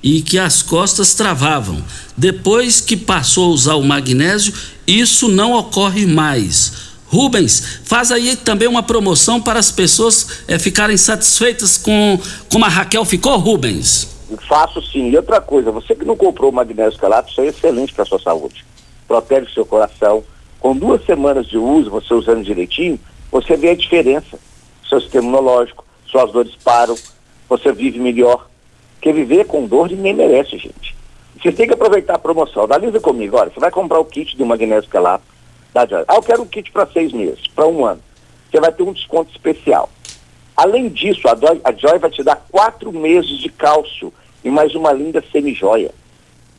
[0.00, 1.82] e que as costas travavam.
[2.16, 4.54] Depois que passou a usar o magnésio,
[4.86, 6.92] isso não ocorre mais.
[7.08, 12.16] Rubens, faz aí também uma promoção para as pessoas é, ficarem satisfeitas com
[12.48, 14.06] como a Raquel ficou, Rubens.
[14.48, 15.10] Faço sim.
[15.10, 18.20] E outra coisa, você que não comprou o magnésio quelato, isso é excelente para sua
[18.20, 18.64] saúde.
[19.14, 20.24] Protege o seu coração.
[20.58, 22.98] Com duas semanas de uso, você usando direitinho,
[23.30, 24.36] você vê a diferença.
[24.88, 26.96] Seu sistema imunológico, suas dores param,
[27.48, 28.48] você vive melhor.
[28.94, 30.96] Porque viver com dor ninguém merece, gente.
[31.40, 32.64] Você tem que aproveitar a promoção.
[32.64, 35.22] Analisa comigo, olha, você vai comprar o kit do magnésio quelato
[35.88, 36.04] Joy.
[36.08, 38.00] Ah, eu quero um kit para seis meses, para um ano.
[38.50, 39.88] Você vai ter um desconto especial.
[40.56, 44.74] Além disso, a Joy, a Joy vai te dar quatro meses de cálcio e mais
[44.74, 45.92] uma linda semi-joia.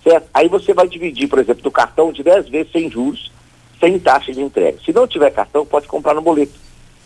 [0.05, 0.29] Certo?
[0.31, 3.31] Aí você vai dividir, por exemplo, do cartão de 10 vezes sem juros,
[3.79, 4.77] sem taxa de entrega.
[4.85, 6.53] Se não tiver cartão, pode comprar no boleto.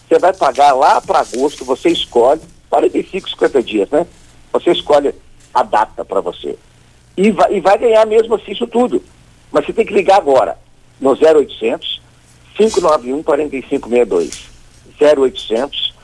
[0.06, 4.06] Você vai pagar lá para agosto, você escolhe, 45, 50 dias, né?
[4.52, 5.16] Você escolhe
[5.54, 6.58] a data para você.
[7.16, 9.02] E vai, e vai ganhar mesmo assim isso tudo.
[9.50, 10.58] Mas você tem que ligar agora
[11.00, 12.02] no 0800
[12.58, 14.50] 591 4562.
[15.00, 15.96] 0800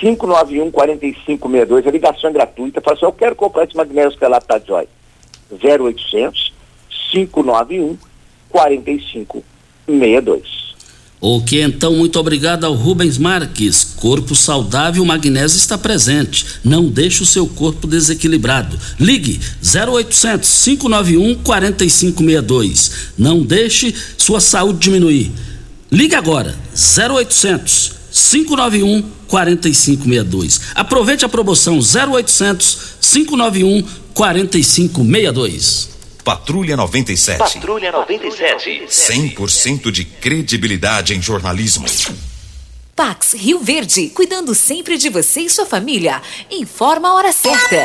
[0.00, 1.86] 591 4562.
[1.86, 2.80] A ligação é gratuita.
[2.80, 4.88] Fala assim, eu quero comprar esse magnésio quelato da Joy.
[5.52, 6.52] 0800
[7.12, 7.98] 591
[8.48, 10.68] 4562.
[11.20, 13.82] Ok, então muito obrigado ao Rubens Marques.
[13.96, 16.46] Corpo saudável, magnésio está presente.
[16.64, 18.78] Não deixe o seu corpo desequilibrado.
[19.00, 23.14] Ligue 0800 591 4562.
[23.18, 25.32] Não deixe sua saúde diminuir.
[25.90, 30.60] Ligue agora 0800 591 4562.
[30.74, 35.88] Aproveite a promoção 0800 591 4562.
[36.24, 37.38] Patrulha 97.
[37.38, 38.84] Patrulha 97.
[38.88, 41.86] 100% de credibilidade em jornalismo.
[42.94, 46.20] Pax Rio Verde, cuidando sempre de você e sua família.
[46.50, 47.84] Informa a hora certa.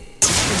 [0.21, 0.60] Thank you.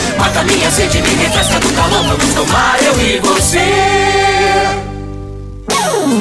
[0.21, 2.03] Mata minha sede, me refresca do calor.
[2.03, 3.59] Vamos tomar eu e você.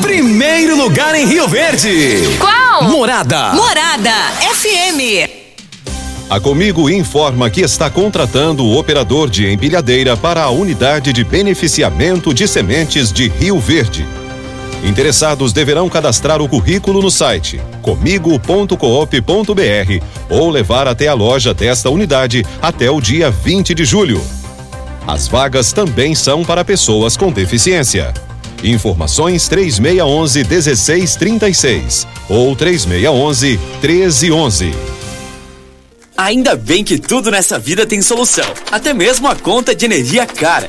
[0.01, 2.39] Primeiro lugar em Rio Verde.
[2.39, 2.85] Qual?
[2.85, 3.53] Morada.
[3.53, 4.11] Morada
[4.55, 5.29] FM.
[6.31, 12.33] A Comigo informa que está contratando o operador de empilhadeira para a unidade de beneficiamento
[12.33, 14.07] de sementes de Rio Verde.
[14.83, 18.77] Interessados deverão cadastrar o currículo no site comigo.coop.br
[20.29, 24.23] ou levar até a loja desta unidade até o dia 20 de julho.
[25.07, 28.15] As vagas também são para pessoas com deficiência.
[28.63, 34.75] Informações 3611 1636 ou 3611 1311.
[36.17, 40.69] Ainda bem que tudo nessa vida tem solução, até mesmo a conta de energia cara.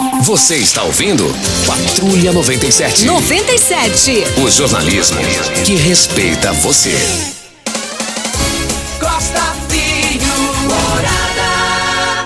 [0.23, 1.25] Você está ouvindo
[1.65, 3.05] Patrulha 97.
[3.05, 4.23] 97.
[4.37, 5.17] O jornalismo
[5.65, 6.95] que respeita você.
[8.99, 10.27] Costa Filho
[10.67, 12.25] Morada.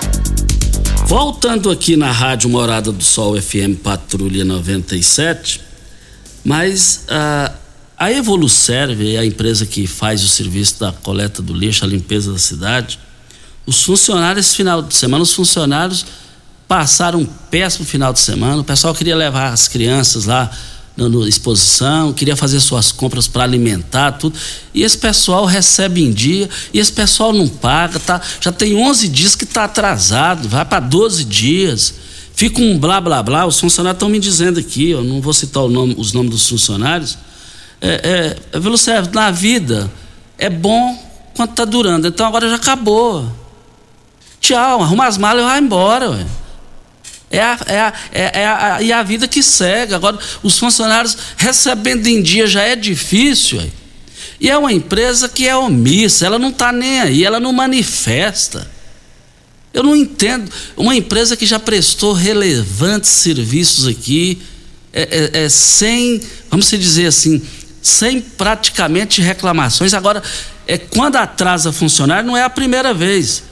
[1.06, 5.62] Voltando aqui na Rádio Morada do Sol FM Patrulha 97,
[6.44, 7.50] mas a,
[7.96, 12.38] a Evoluserve, a empresa que faz o serviço da coleta do lixo, a limpeza da
[12.38, 12.98] cidade,
[13.64, 16.04] os funcionários, esse final de semana, os funcionários
[16.68, 18.60] passaram um péssimo final de semana.
[18.60, 20.50] O pessoal queria levar as crianças lá
[20.96, 24.36] na, exposição, queria fazer suas compras para alimentar, tudo.
[24.72, 28.20] E esse pessoal recebe em dia e esse pessoal não paga, tá?
[28.40, 31.94] Já tem 11 dias que está atrasado, vai para 12 dias.
[32.34, 33.46] Fica um blá blá blá.
[33.46, 37.18] Os funcionários estão me dizendo aqui, eu não vou citar nome, os nomes dos funcionários.
[37.80, 39.90] É, é, Velocerve, na vida
[40.38, 40.98] é bom
[41.34, 42.08] quanto está durando.
[42.08, 43.30] Então agora já acabou.
[44.40, 46.10] Tchau, arruma as malas e vai embora.
[46.10, 46.26] Ué.
[47.30, 49.94] É a, é, a, é, é a, e a vida que segue.
[49.94, 53.60] Agora, os funcionários recebendo em dia já é difícil.
[54.40, 58.70] E é uma empresa que é omissa, ela não está nem aí, ela não manifesta.
[59.72, 60.50] Eu não entendo.
[60.76, 64.40] Uma empresa que já prestou relevantes serviços aqui,
[64.92, 66.20] é, é, é sem,
[66.50, 67.42] vamos dizer assim,
[67.82, 69.94] sem praticamente reclamações.
[69.94, 70.22] Agora,
[70.66, 73.42] é, quando atrasa funcionário, não é a primeira vez.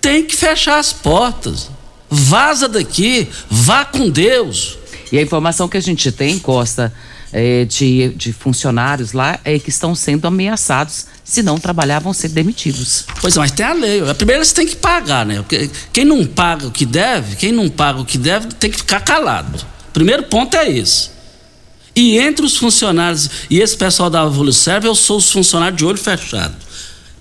[0.00, 1.70] Tem que fechar as portas
[2.14, 4.78] vaza daqui, vá com Deus.
[5.10, 6.92] E a informação que a gente tem, Costa,
[7.32, 12.28] é, de, de funcionários lá é que estão sendo ameaçados, se não trabalhar vão ser
[12.28, 13.06] demitidos.
[13.20, 14.02] Pois é, mas tem a lei.
[14.14, 15.36] Primeiro eles têm que pagar, né?
[15.36, 18.76] Porque quem não paga o que deve, quem não paga o que deve, tem que
[18.76, 19.64] ficar calado.
[19.92, 21.10] Primeiro ponto é esse.
[21.96, 25.98] E entre os funcionários e esse pessoal da Evoluserve, eu sou os funcionários de olho
[25.98, 26.54] fechado.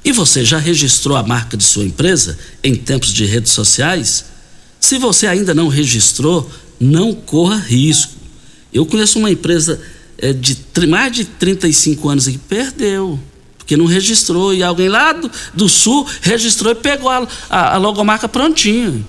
[0.04, 4.26] E você já registrou a marca de sua empresa em tempos de redes sociais?
[4.82, 8.14] Se você ainda não registrou, não corra risco.
[8.74, 9.80] Eu conheço uma empresa
[10.18, 10.58] é, de
[10.88, 13.20] mais de 35 anos que perdeu,
[13.60, 17.78] porque não registrou, e alguém lá do, do sul registrou e pegou a, a, a
[17.78, 19.06] logomarca prontinha.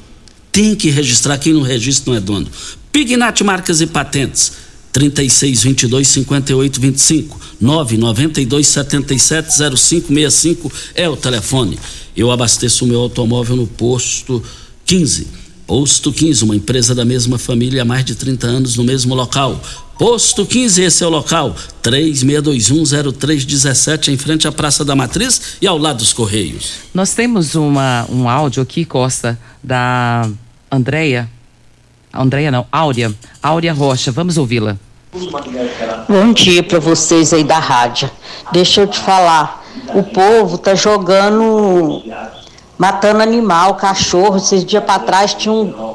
[0.53, 2.49] Tem que registrar, quem não registra não é dono.
[2.93, 4.53] Pignat Marcas e Patentes.
[4.93, 11.79] 36 22 58 25 992 77 0565 é o telefone.
[12.15, 14.45] Eu abasteço o meu automóvel no posto
[14.85, 15.42] 15
[15.73, 19.59] Posto 15, uma empresa da mesma família há mais de 30 anos no mesmo local.
[19.99, 21.57] Posto 15, esse é o local.
[21.83, 26.75] 36210317, em frente à Praça da Matriz e ao lado dos Correios.
[26.93, 30.29] Nós temos uma, um áudio aqui, Costa, da
[30.71, 31.27] Andréia.
[32.13, 33.11] Andréia não, Áurea.
[33.43, 34.13] Áurea Rocha.
[34.13, 34.77] Vamos ouvi-la.
[36.07, 38.11] Bom dia para vocês aí da rádio.
[38.53, 39.65] Deixa eu te falar.
[39.95, 42.03] O povo tá jogando
[42.83, 44.39] matando animal, cachorro.
[44.39, 45.95] Esses dias para trás tinha um,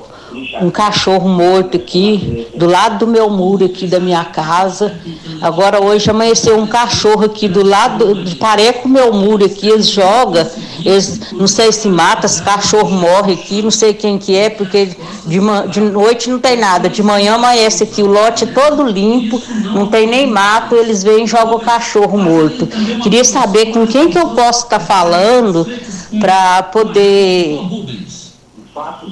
[0.62, 4.98] um cachorro morto aqui, do lado do meu muro aqui da minha casa.
[5.42, 8.06] Agora hoje amanheceu um cachorro aqui do lado,
[8.82, 10.48] com o meu muro aqui, eles jogam,
[10.86, 14.96] eles não sei se mata, esse cachorro morre aqui, não sei quem que é, porque
[15.26, 19.42] de, de noite não tem nada, de manhã amanhece aqui, o lote é todo limpo,
[19.74, 22.66] não tem nem mato, eles vêm e jogam o cachorro morto.
[23.04, 25.68] Queria saber com quem que eu posso estar tá falando
[26.20, 27.60] para poder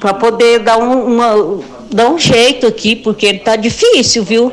[0.00, 4.52] para poder dar um, uma, dar um jeito aqui, porque tá difícil, viu?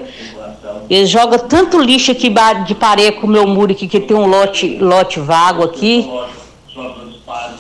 [0.89, 2.33] Eles jogam tanto lixo aqui
[2.65, 6.09] de parede com o meu muro aqui, que tem um lote, lote vago aqui.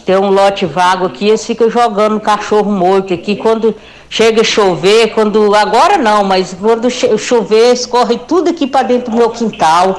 [0.05, 3.35] Tem um lote vago aqui, eles ficam jogando cachorro morto aqui.
[3.35, 3.75] Quando
[4.09, 5.55] chega a chover, quando.
[5.55, 9.97] Agora não, mas quando chover, escorre tudo aqui para dentro do meu quintal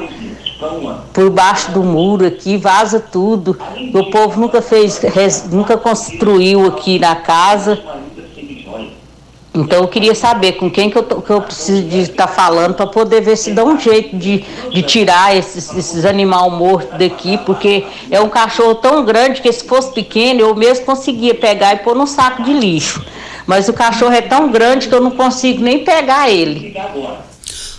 [1.12, 3.58] por baixo do muro aqui, vaza tudo.
[3.94, 5.00] O povo nunca fez,
[5.50, 7.78] nunca construiu aqui na casa.
[9.56, 12.74] Então eu queria saber com quem que eu, tô- que eu preciso de estar falando
[12.74, 14.38] para poder ver se dá um jeito de,
[14.72, 19.62] de tirar esses, esses animais mortos daqui, porque é um cachorro tão grande que se
[19.64, 23.04] fosse pequeno eu mesmo conseguia pegar e pôr num saco de lixo.
[23.46, 26.74] Mas o cachorro é tão grande que eu não consigo nem pegar ele.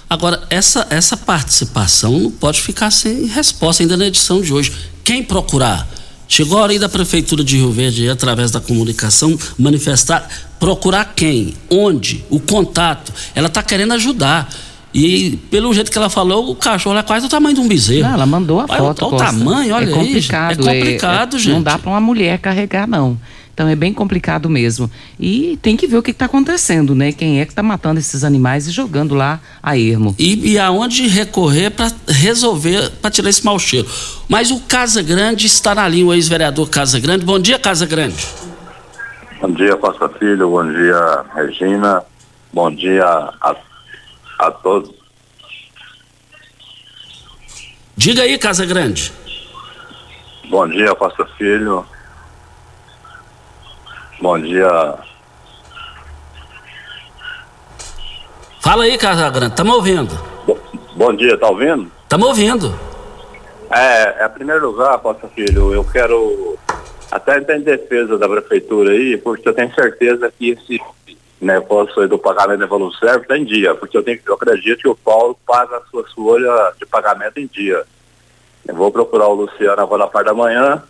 [0.09, 4.71] Agora, essa, essa participação não pode ficar sem resposta ainda na edição de hoje.
[5.03, 5.87] Quem procurar?
[6.27, 10.27] Chegou a hora aí da Prefeitura de Rio Verde, através da comunicação, manifestar.
[10.59, 11.53] Procurar quem?
[11.69, 12.23] Onde?
[12.29, 13.13] O contato.
[13.35, 14.49] Ela está querendo ajudar.
[14.93, 18.07] E pelo jeito que ela falou, o cachorro é quase do tamanho de um bezerro.
[18.07, 19.05] Não, ela mandou a Olha foto.
[19.05, 19.25] o Costa.
[19.25, 20.51] tamanho, olha é aí, complicado.
[20.69, 21.53] É complicado, é- gente.
[21.53, 23.19] Não dá para uma mulher carregar, não.
[23.55, 24.91] Então é bem complicado mesmo.
[25.17, 27.13] E tem que ver o que está acontecendo, né?
[27.13, 30.13] Quem é que está matando esses animais e jogando lá a ermo.
[30.19, 33.87] E, e aonde recorrer para resolver, para tirar esse mau cheiro.
[34.27, 37.23] Mas o Casa Grande está na linha, o ex-vereador Casa Grande.
[37.23, 38.27] Bom dia, Casa Grande.
[39.39, 40.49] Bom dia, Costa Filho.
[40.49, 42.03] Bom dia, Regina.
[42.51, 43.55] Bom dia a,
[44.39, 44.93] a todos.
[47.95, 49.13] Diga aí, Casa Grande.
[50.49, 51.85] Bom dia, Costa Filho.
[54.25, 54.95] Bom dia.
[58.59, 59.51] Fala aí, Casa Grande.
[59.51, 60.19] Estamos ouvindo.
[60.95, 61.91] Bom dia, tá ouvindo?
[62.01, 62.73] Estamos ouvindo.
[63.69, 66.57] É, é, em primeiro lugar, Costa Filho, eu quero
[67.11, 70.81] até entrar em defesa da prefeitura aí, porque eu tenho certeza que esse
[71.39, 74.89] negócio aí do pagamento da Evoluserve está em dia, porque eu, tenho, eu acredito que
[74.89, 77.83] o Paulo paga a sua folha de pagamento em dia.
[78.67, 80.81] Eu vou procurar o Luciano agora na parte da manhã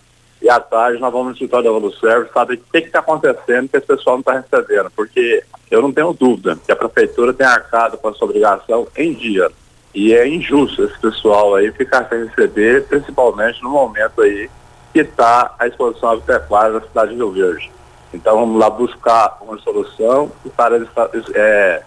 [0.45, 3.77] e à tarde nós vamos no escritório da Evoluserve, saber o que está acontecendo que
[3.77, 7.97] esse pessoal não está recebendo, porque eu não tenho dúvida que a prefeitura tem arcado
[7.97, 9.49] com a sua obrigação em dia.
[9.91, 14.47] E é injusto esse pessoal aí ficar sem receber, principalmente no momento aí
[14.93, 17.71] que está a exposição agropecuária na cidade de Rio Verde.
[18.13, 20.87] Então vamos lá buscar uma solução e para eles
[21.33, 21.81] é,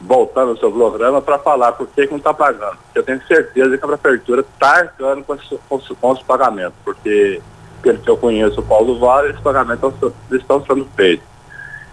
[0.00, 2.78] voltando ao seu programa para falar por que, não está pagando.
[2.94, 5.36] Eu tenho certeza que a prefeitura está arcando com,
[5.68, 7.42] com, com os pagamentos, porque
[7.82, 9.92] pelo que eu conheço o Paulo Vale, esses pagamentos
[10.30, 11.26] estão, sendo feitos.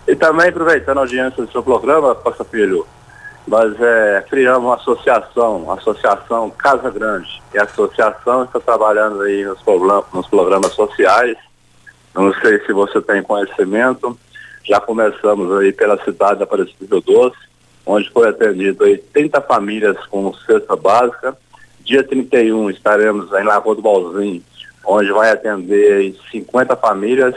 [0.07, 2.85] E também aproveitando a audiência do seu programa, Costa Filho,
[3.47, 7.41] nós é, criamos uma associação, a Associação Casa Grande.
[7.53, 11.35] E a associação está trabalhando aí nos, program- nos programas sociais.
[12.13, 14.17] Não sei se você tem conhecimento.
[14.63, 17.37] Já começamos aí pela cidade de Aparecida do Doce,
[17.85, 21.35] onde foi atendido aí 30 famílias com cesta básica.
[21.79, 24.43] Dia 31 estaremos em Lagoa do Balzinho,
[24.89, 27.35] onde vai atender aí 50 famílias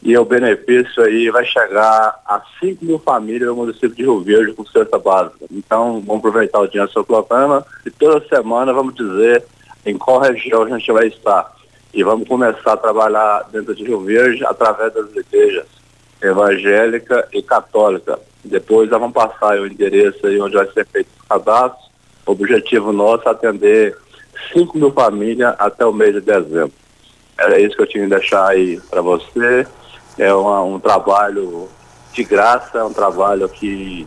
[0.00, 4.52] e o benefício aí vai chegar a 5 mil famílias no município de Rio Verde
[4.52, 5.44] com cesta básica.
[5.50, 9.44] Então, vamos aproveitar o dia do seu programa e toda semana vamos dizer
[9.84, 11.52] em qual região a gente vai estar.
[11.92, 15.66] E vamos começar a trabalhar dentro de Rio Verde através das igrejas
[16.22, 18.20] evangélica e católica.
[18.44, 21.88] Depois nós vamos passar o endereço aí onde vai ser feito o cadastro.
[22.24, 23.96] O objetivo nosso é atender
[24.52, 26.72] 5 mil famílias até o mês de dezembro.
[27.38, 29.66] Era isso que eu tinha que deixar aí para você.
[30.18, 31.68] É uma- um trabalho
[32.12, 34.06] de graça, é um trabalho que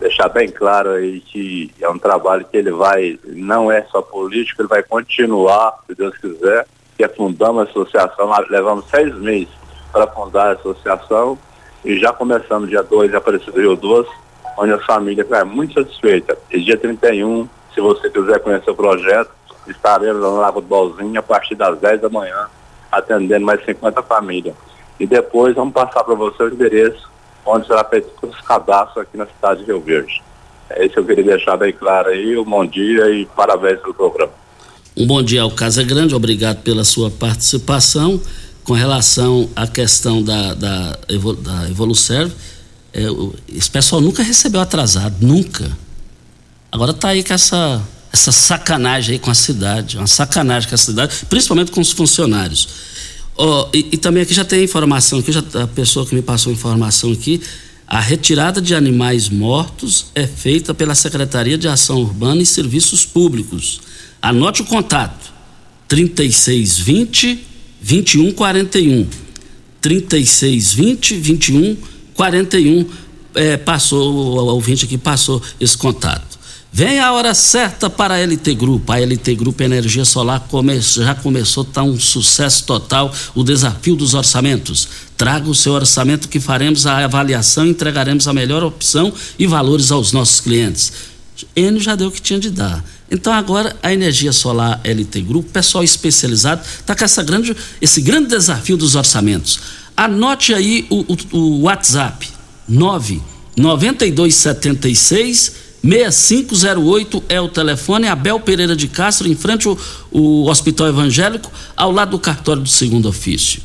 [0.00, 4.62] deixar bem claro aí que é um trabalho que ele vai, não é só político,
[4.62, 9.48] ele vai continuar, se Deus quiser, que fundamos a associação, levamos seis meses
[9.92, 11.38] para fundar a associação
[11.84, 14.10] e já começamos dia 2 em Aparecido Rio Doce,
[14.56, 16.36] onde a família vai muito satisfeita.
[16.50, 19.30] E dia 31, se você quiser conhecer o projeto,
[19.68, 22.46] estaremos no Lago do Balzinho a partir das 10 da manhã,
[22.90, 24.54] atendendo mais 50 famílias.
[24.98, 27.12] E depois vamos passar para você o endereço
[27.46, 30.22] onde será feito os cadastros aqui na cidade de Rio Verde.
[30.70, 32.38] É isso que eu queria deixar bem claro aí.
[32.38, 34.32] Um bom dia e parabéns pelo programa.
[34.96, 38.20] Um bom dia ao Casa Grande, obrigado pela sua participação.
[38.62, 42.32] Com relação à questão da, da, da Evoluserve,
[42.94, 43.02] é,
[43.48, 45.70] esse pessoal nunca recebeu atrasado, nunca.
[46.72, 47.82] Agora tá aí com essa,
[48.14, 52.68] essa sacanagem aí com a cidade, uma sacanagem com a cidade, principalmente com os funcionários.
[53.36, 56.52] Ó, e, e também aqui já tem informação, aqui já, a pessoa que me passou
[56.52, 57.40] informação aqui,
[57.88, 63.80] a retirada de animais mortos é feita pela Secretaria de Ação Urbana e Serviços Públicos.
[64.22, 65.32] Anote o contato:
[65.88, 67.44] 3620
[67.80, 69.08] 2141.
[69.80, 72.86] 3620 2141.
[73.34, 76.33] É, passou, o ouvinte aqui passou esse contato.
[76.76, 78.90] Vem a hora certa para a LT Grupo.
[78.90, 84.12] A LT Grupo Energia Solar come- já começou, está um sucesso total, o desafio dos
[84.12, 84.88] orçamentos.
[85.16, 90.10] Traga o seu orçamento que faremos a avaliação entregaremos a melhor opção e valores aos
[90.10, 90.92] nossos clientes.
[91.54, 92.84] Enio já deu o que tinha de dar.
[93.08, 98.30] Então agora a energia solar LT Grupo, pessoal especializado, está com essa grande, esse grande
[98.30, 99.60] desafio dos orçamentos.
[99.96, 102.28] Anote aí o, o- o WhatsApp
[102.68, 109.78] 9276 6508 é o telefone, Abel Pereira de Castro, em frente ao,
[110.46, 113.60] Hospital Evangélico, ao lado do cartório do segundo ofício.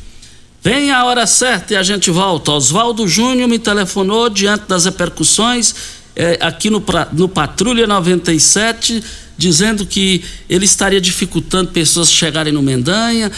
[0.62, 2.50] Vem a hora certa e a gente volta.
[2.50, 5.74] Oswaldo Júnior me telefonou diante das repercussões
[6.14, 9.02] eh, aqui no, no Patrulha 97,
[9.38, 13.32] dizendo que ele estaria dificultando pessoas chegarem no Mendanha.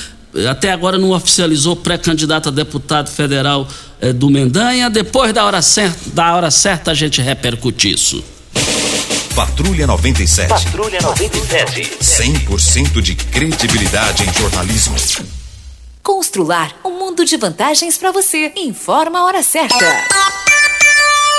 [0.51, 3.68] Até agora não oficializou pré-candidato a deputado federal
[4.01, 4.91] eh, do Mendanha.
[4.91, 8.32] Depois da hora, certa, da hora certa a gente repercute isso.
[9.35, 10.49] Patrulha 97.
[10.49, 11.97] Patrulha 97.
[12.03, 14.95] 100% de credibilidade em jornalismo.
[16.03, 18.53] Constrular um mundo de vantagens para você.
[18.57, 19.76] Informa a hora certa.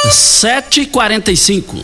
[0.07, 1.83] 7h45.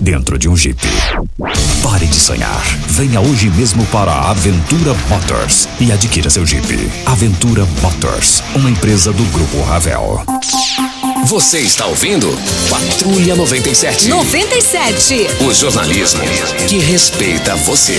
[0.00, 0.80] dentro de um Jeep.
[1.82, 2.62] Pare de sonhar.
[2.88, 6.90] Venha hoje mesmo para a Aventura Motors e adquira seu Jeep.
[7.06, 10.22] Aventura Motors, uma empresa do Grupo Ravel.
[11.26, 12.26] Você está ouvindo
[12.68, 14.08] Patrulha 97.
[14.08, 15.26] 97.
[15.40, 16.20] O jornalismo
[16.68, 17.98] que respeita você.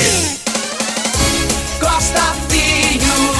[1.80, 3.35] Costa Filho,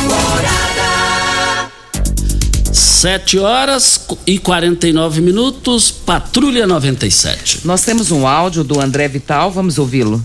[2.96, 7.68] 7 horas e 49 minutos, Patrulha 97.
[7.68, 10.24] Nós temos um áudio do André Vital, vamos ouvi-lo.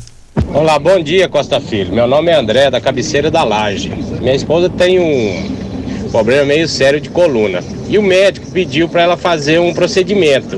[0.55, 1.93] Olá, bom dia Costa Filho.
[1.93, 3.89] Meu nome é André, da cabeceira da Laje.
[4.21, 7.59] Minha esposa tem um problema meio sério de coluna.
[7.89, 10.57] E o médico pediu para ela fazer um procedimento.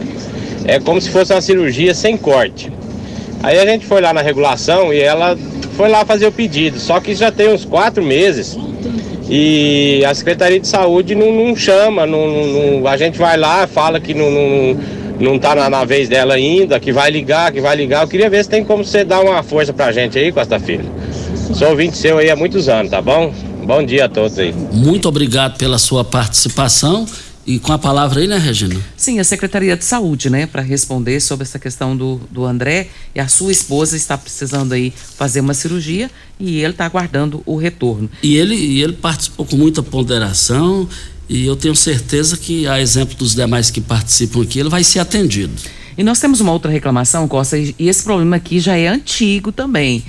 [0.67, 2.71] É como se fosse uma cirurgia sem corte.
[3.43, 5.35] Aí a gente foi lá na regulação e ela
[5.79, 6.79] foi lá fazer o pedido.
[6.79, 8.55] Só que já tem uns quatro meses
[9.35, 12.27] e a Secretaria de Saúde não, não chama, não,
[12.81, 14.77] não- a gente vai lá, fala que não, não,
[15.19, 18.03] não tá na, na vez dela ainda, que vai ligar, que vai ligar.
[18.03, 20.85] Eu queria ver se tem como você dar uma força pra gente aí, Costa Filho.
[21.55, 23.33] Sou ouvinte seu aí há muitos anos, tá bom?
[23.65, 24.53] Bom dia a todos aí.
[24.71, 27.07] Muito obrigado pela sua participação.
[27.45, 28.81] E com a palavra aí, né, Regina?
[28.97, 32.89] Sim, a Secretaria de Saúde, né, para responder sobre essa questão do, do André.
[33.15, 37.57] E a sua esposa está precisando aí fazer uma cirurgia e ele está aguardando o
[37.57, 38.09] retorno.
[38.23, 40.89] E ele, e ele participou com muita ponderação
[41.29, 44.99] e eu tenho certeza que, a exemplo dos demais que participam aqui, ele vai ser
[44.99, 45.53] atendido.
[45.97, 50.03] E nós temos uma outra reclamação, Costa, e esse problema aqui já é antigo também.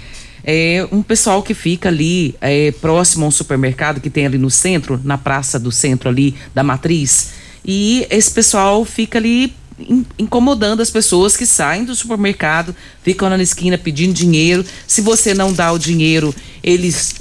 [0.44, 4.50] É um pessoal que fica ali é, próximo a um supermercado que tem ali no
[4.50, 7.30] centro, na praça do centro ali da matriz.
[7.66, 13.42] E esse pessoal fica ali in- incomodando as pessoas que saem do supermercado, ficam na
[13.42, 14.66] esquina pedindo dinheiro.
[14.86, 17.16] Se você não dá o dinheiro, eles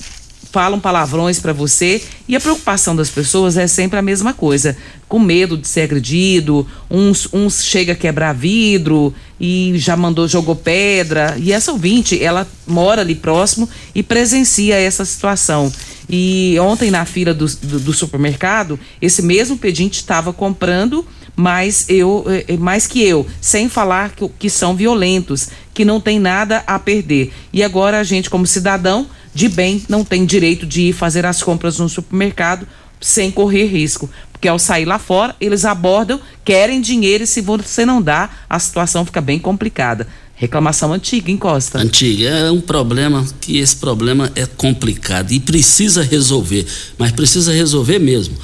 [0.52, 4.76] falam palavrões para você e a preocupação das pessoas é sempre a mesma coisa,
[5.08, 10.54] com medo de ser agredido, uns, uns chega a quebrar vidro e já mandou jogou
[10.54, 11.36] pedra.
[11.38, 15.72] E essa ouvinte ela mora ali próximo e presencia essa situação.
[16.08, 22.26] E ontem na fila do, do, do supermercado esse mesmo pedinte estava comprando mais eu
[22.28, 26.78] eh, mais que eu sem falar que, que são violentos que não tem nada a
[26.78, 27.32] perder.
[27.52, 31.42] E agora a gente como cidadão de bem não tem direito de ir fazer as
[31.42, 32.66] compras no supermercado
[33.00, 34.08] sem correr risco.
[34.32, 38.58] Porque ao sair lá fora, eles abordam, querem dinheiro e se você não dá, a
[38.58, 40.06] situação fica bem complicada.
[40.34, 41.78] Reclamação antiga, hein, Costa?
[41.78, 42.28] Antiga.
[42.28, 46.66] É um problema que esse problema é complicado e precisa resolver,
[46.98, 48.34] mas precisa resolver mesmo.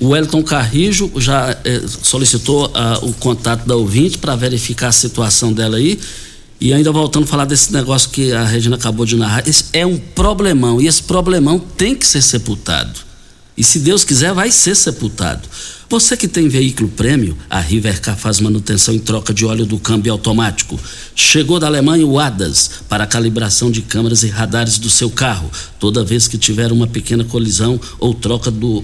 [0.00, 5.52] O Wellington Carrijo já eh, solicitou ah, o contato da ouvinte para verificar a situação
[5.52, 6.00] dela aí.
[6.60, 9.84] E ainda voltando a falar desse negócio que a Regina acabou de narrar, esse é
[9.84, 13.00] um problemão e esse problemão tem que ser sepultado.
[13.56, 15.48] E se Deus quiser, vai ser sepultado.
[15.88, 20.10] Você que tem veículo prêmio, a Rivercar faz manutenção em troca de óleo do câmbio
[20.10, 20.78] automático.
[21.14, 25.48] Chegou da Alemanha o ADAS para calibração de câmeras e radares do seu carro.
[25.78, 28.82] Toda vez que tiver uma pequena colisão ou troca do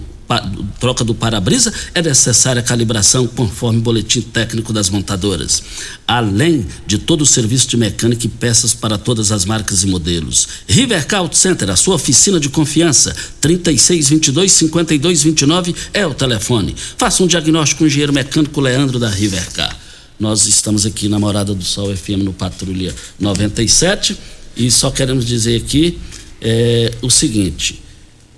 [0.78, 5.60] troca do para-brisa, é necessária a calibração conforme o boletim técnico das montadoras.
[6.06, 10.46] Além de todo o serviço de mecânica e peças para todas as marcas e modelos.
[10.68, 13.16] Rivercar Auto Center, a sua oficina de confiança.
[13.42, 16.76] 3622-5229 é o telefone.
[16.96, 19.74] Faça um diagnóstico com o engenheiro mecânico Leandro da Rivercar.
[20.18, 24.16] Nós estamos aqui na Morada do Sol FM no Patrulha 97
[24.56, 25.98] e só queremos dizer aqui
[26.40, 27.80] é, o seguinte.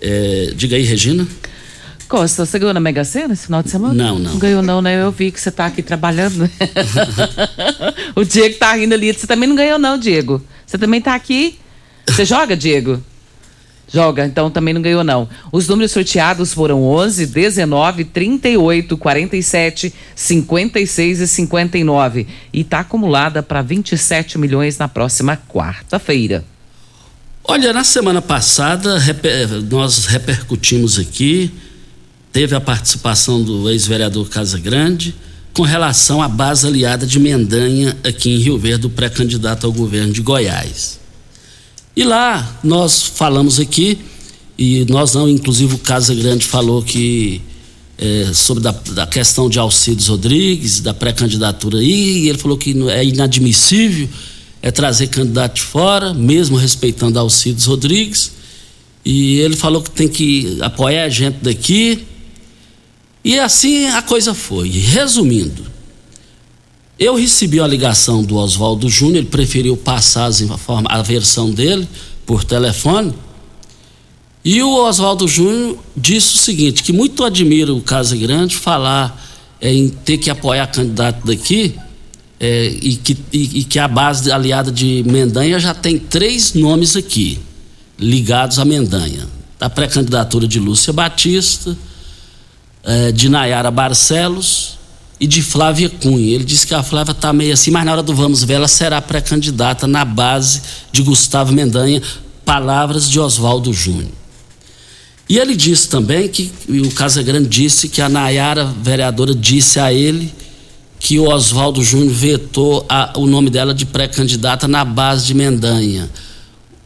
[0.00, 1.26] é, diga aí, Regina.
[2.12, 3.94] Costa, você ganhou na Mega Sena esse final de semana?
[3.94, 4.32] Não, não.
[4.32, 5.02] Não ganhou não, né?
[5.02, 6.42] Eu vi que você tá aqui trabalhando.
[8.14, 9.10] o Diego tá rindo ali.
[9.14, 10.42] Você também não ganhou não, Diego.
[10.66, 11.58] Você também tá aqui.
[12.06, 13.02] Você joga, Diego?
[13.90, 15.26] Joga, então também não ganhou não.
[15.50, 22.26] Os números sorteados foram 11, 19, 38, 47, 56 e 59.
[22.52, 26.44] E tá acumulada para 27 milhões na próxima quarta-feira.
[27.42, 28.98] Olha, na semana passada
[29.70, 31.50] nós repercutimos aqui,
[32.32, 35.14] teve a participação do ex-vereador Casa Grande
[35.52, 40.22] com relação à base aliada de Mendanha aqui em Rio Verde, pré-candidato ao governo de
[40.22, 40.98] Goiás.
[41.94, 43.98] E lá nós falamos aqui,
[44.56, 47.42] e nós não, inclusive o Casa Grande falou que
[47.98, 52.74] é, sobre da, da questão de Alcides Rodrigues, da pré-candidatura aí, e ele falou que
[52.88, 54.08] é inadmissível
[54.62, 58.30] é trazer candidato de fora, mesmo respeitando Alcides Rodrigues.
[59.04, 62.06] E ele falou que tem que apoiar a gente daqui.
[63.24, 64.68] E assim a coisa foi.
[64.68, 65.64] Resumindo,
[66.98, 70.30] eu recebi a ligação do Oswaldo Júnior, ele preferiu passar
[70.86, 71.88] a versão dele
[72.26, 73.12] por telefone.
[74.44, 79.20] E o Oswaldo Júnior disse o seguinte: que muito admira o Casa Grande falar
[79.60, 81.76] é, em ter que apoiar candidato daqui,
[82.40, 86.96] é, e, que, e- e que a base aliada de Mendanha já tem três nomes
[86.96, 87.38] aqui,
[87.96, 89.28] ligados a Mendanha.
[89.60, 91.78] Da pré-candidatura de Lúcia Batista,
[92.84, 94.78] é, de Nayara Barcelos
[95.20, 96.34] e de Flávia Cunha.
[96.34, 98.68] Ele disse que a Flávia está meio assim, mas na hora do vamos ver, ela
[98.68, 102.02] será pré-candidata na base de Gustavo Mendanha,
[102.44, 104.10] palavras de Oswaldo Júnior.
[105.28, 110.32] E ele disse também que, o Casagrande disse que a Nayara, vereadora, disse a ele
[110.98, 116.10] que o Oswaldo Júnior vetou a- o nome dela de pré-candidata na base de Mendanha.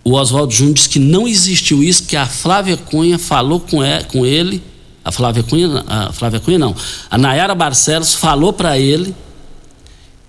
[0.04, 3.78] O Oswaldo Júnior disse que não existiu isso, que a Flávia Cunha falou com,
[4.08, 4.62] com ele,
[5.06, 6.74] a Flávia Cunha, a Flávia Cunha não,
[7.08, 9.14] a Nayara Barcelos falou para ele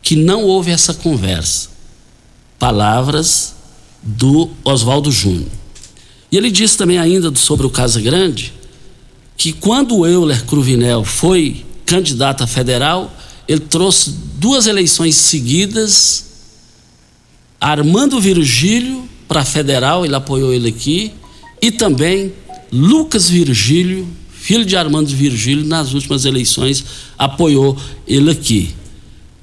[0.03, 1.69] que não houve essa conversa.
[2.59, 3.55] Palavras
[4.03, 5.49] do Oswaldo Júnior.
[6.31, 8.53] E ele disse também ainda sobre o Casa Grande
[9.35, 13.11] que quando o Euler Cruvinel foi candidato a federal,
[13.47, 16.25] ele trouxe duas eleições seguidas,
[17.59, 21.13] Armando Virgílio para federal, ele apoiou ele aqui,
[21.59, 22.31] e também
[22.71, 24.07] Lucas Virgílio,
[24.47, 26.85] filho de Armando Virgílio, nas últimas eleições
[27.17, 27.77] apoiou
[28.07, 28.73] ele aqui.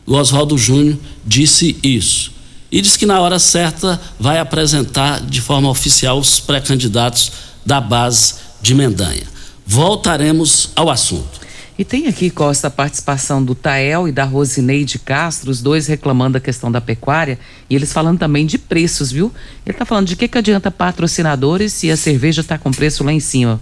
[0.06, 0.96] O Oswaldo Júnior
[1.26, 2.32] disse isso.
[2.72, 7.32] E disse que na hora certa vai apresentar de forma oficial os pré-candidatos
[7.66, 9.24] da base de Mendanha.
[9.66, 11.38] Voltaremos ao assunto.
[11.78, 16.32] E tem aqui, Costa, a participação do Tael e da Rosineide Castro, os dois reclamando
[16.34, 17.38] da questão da pecuária,
[17.68, 19.30] e eles falando também de preços, viu?
[19.66, 23.12] Ele está falando de que, que adianta patrocinadores se a cerveja está com preço lá
[23.12, 23.60] em cima.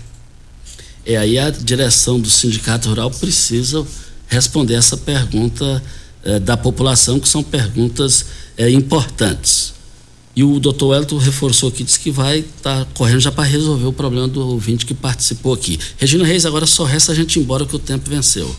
[1.04, 3.84] É, aí a direção do Sindicato Rural precisa
[4.28, 5.82] responder essa pergunta
[6.24, 8.24] eh, da população, que são perguntas
[8.56, 9.74] eh, importantes.
[10.34, 13.86] E o doutor Wellington reforçou aqui, disse que vai estar tá correndo já para resolver
[13.86, 15.78] o problema do ouvinte que participou aqui.
[15.98, 18.54] Regina Reis, agora só resta a gente ir embora que o tempo venceu.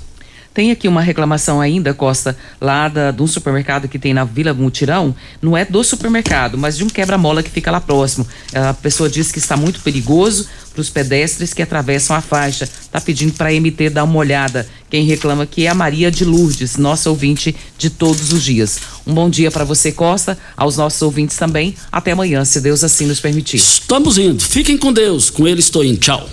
[0.54, 4.54] Tem aqui uma reclamação ainda, Costa, lá da, de um supermercado que tem na Vila
[4.54, 5.16] Mutirão.
[5.42, 8.28] Não é do supermercado, mas de um quebra-mola que fica lá próximo.
[8.54, 12.66] A pessoa diz que está muito perigoso para os pedestres que atravessam a faixa.
[12.66, 14.68] Está pedindo para a MT dar uma olhada.
[14.90, 18.80] Quem reclama aqui é a Maria de Lourdes, nossa ouvinte de todos os dias.
[19.08, 21.76] Um bom dia para você, Costa, aos nossos ouvintes também.
[21.92, 23.58] Até amanhã, se Deus assim nos permitir.
[23.58, 24.44] Estamos indo.
[24.44, 25.32] Fiquem com Deus.
[25.32, 25.98] Com ele estou indo.
[25.98, 26.30] Tchau.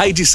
[0.00, 0.28] A edição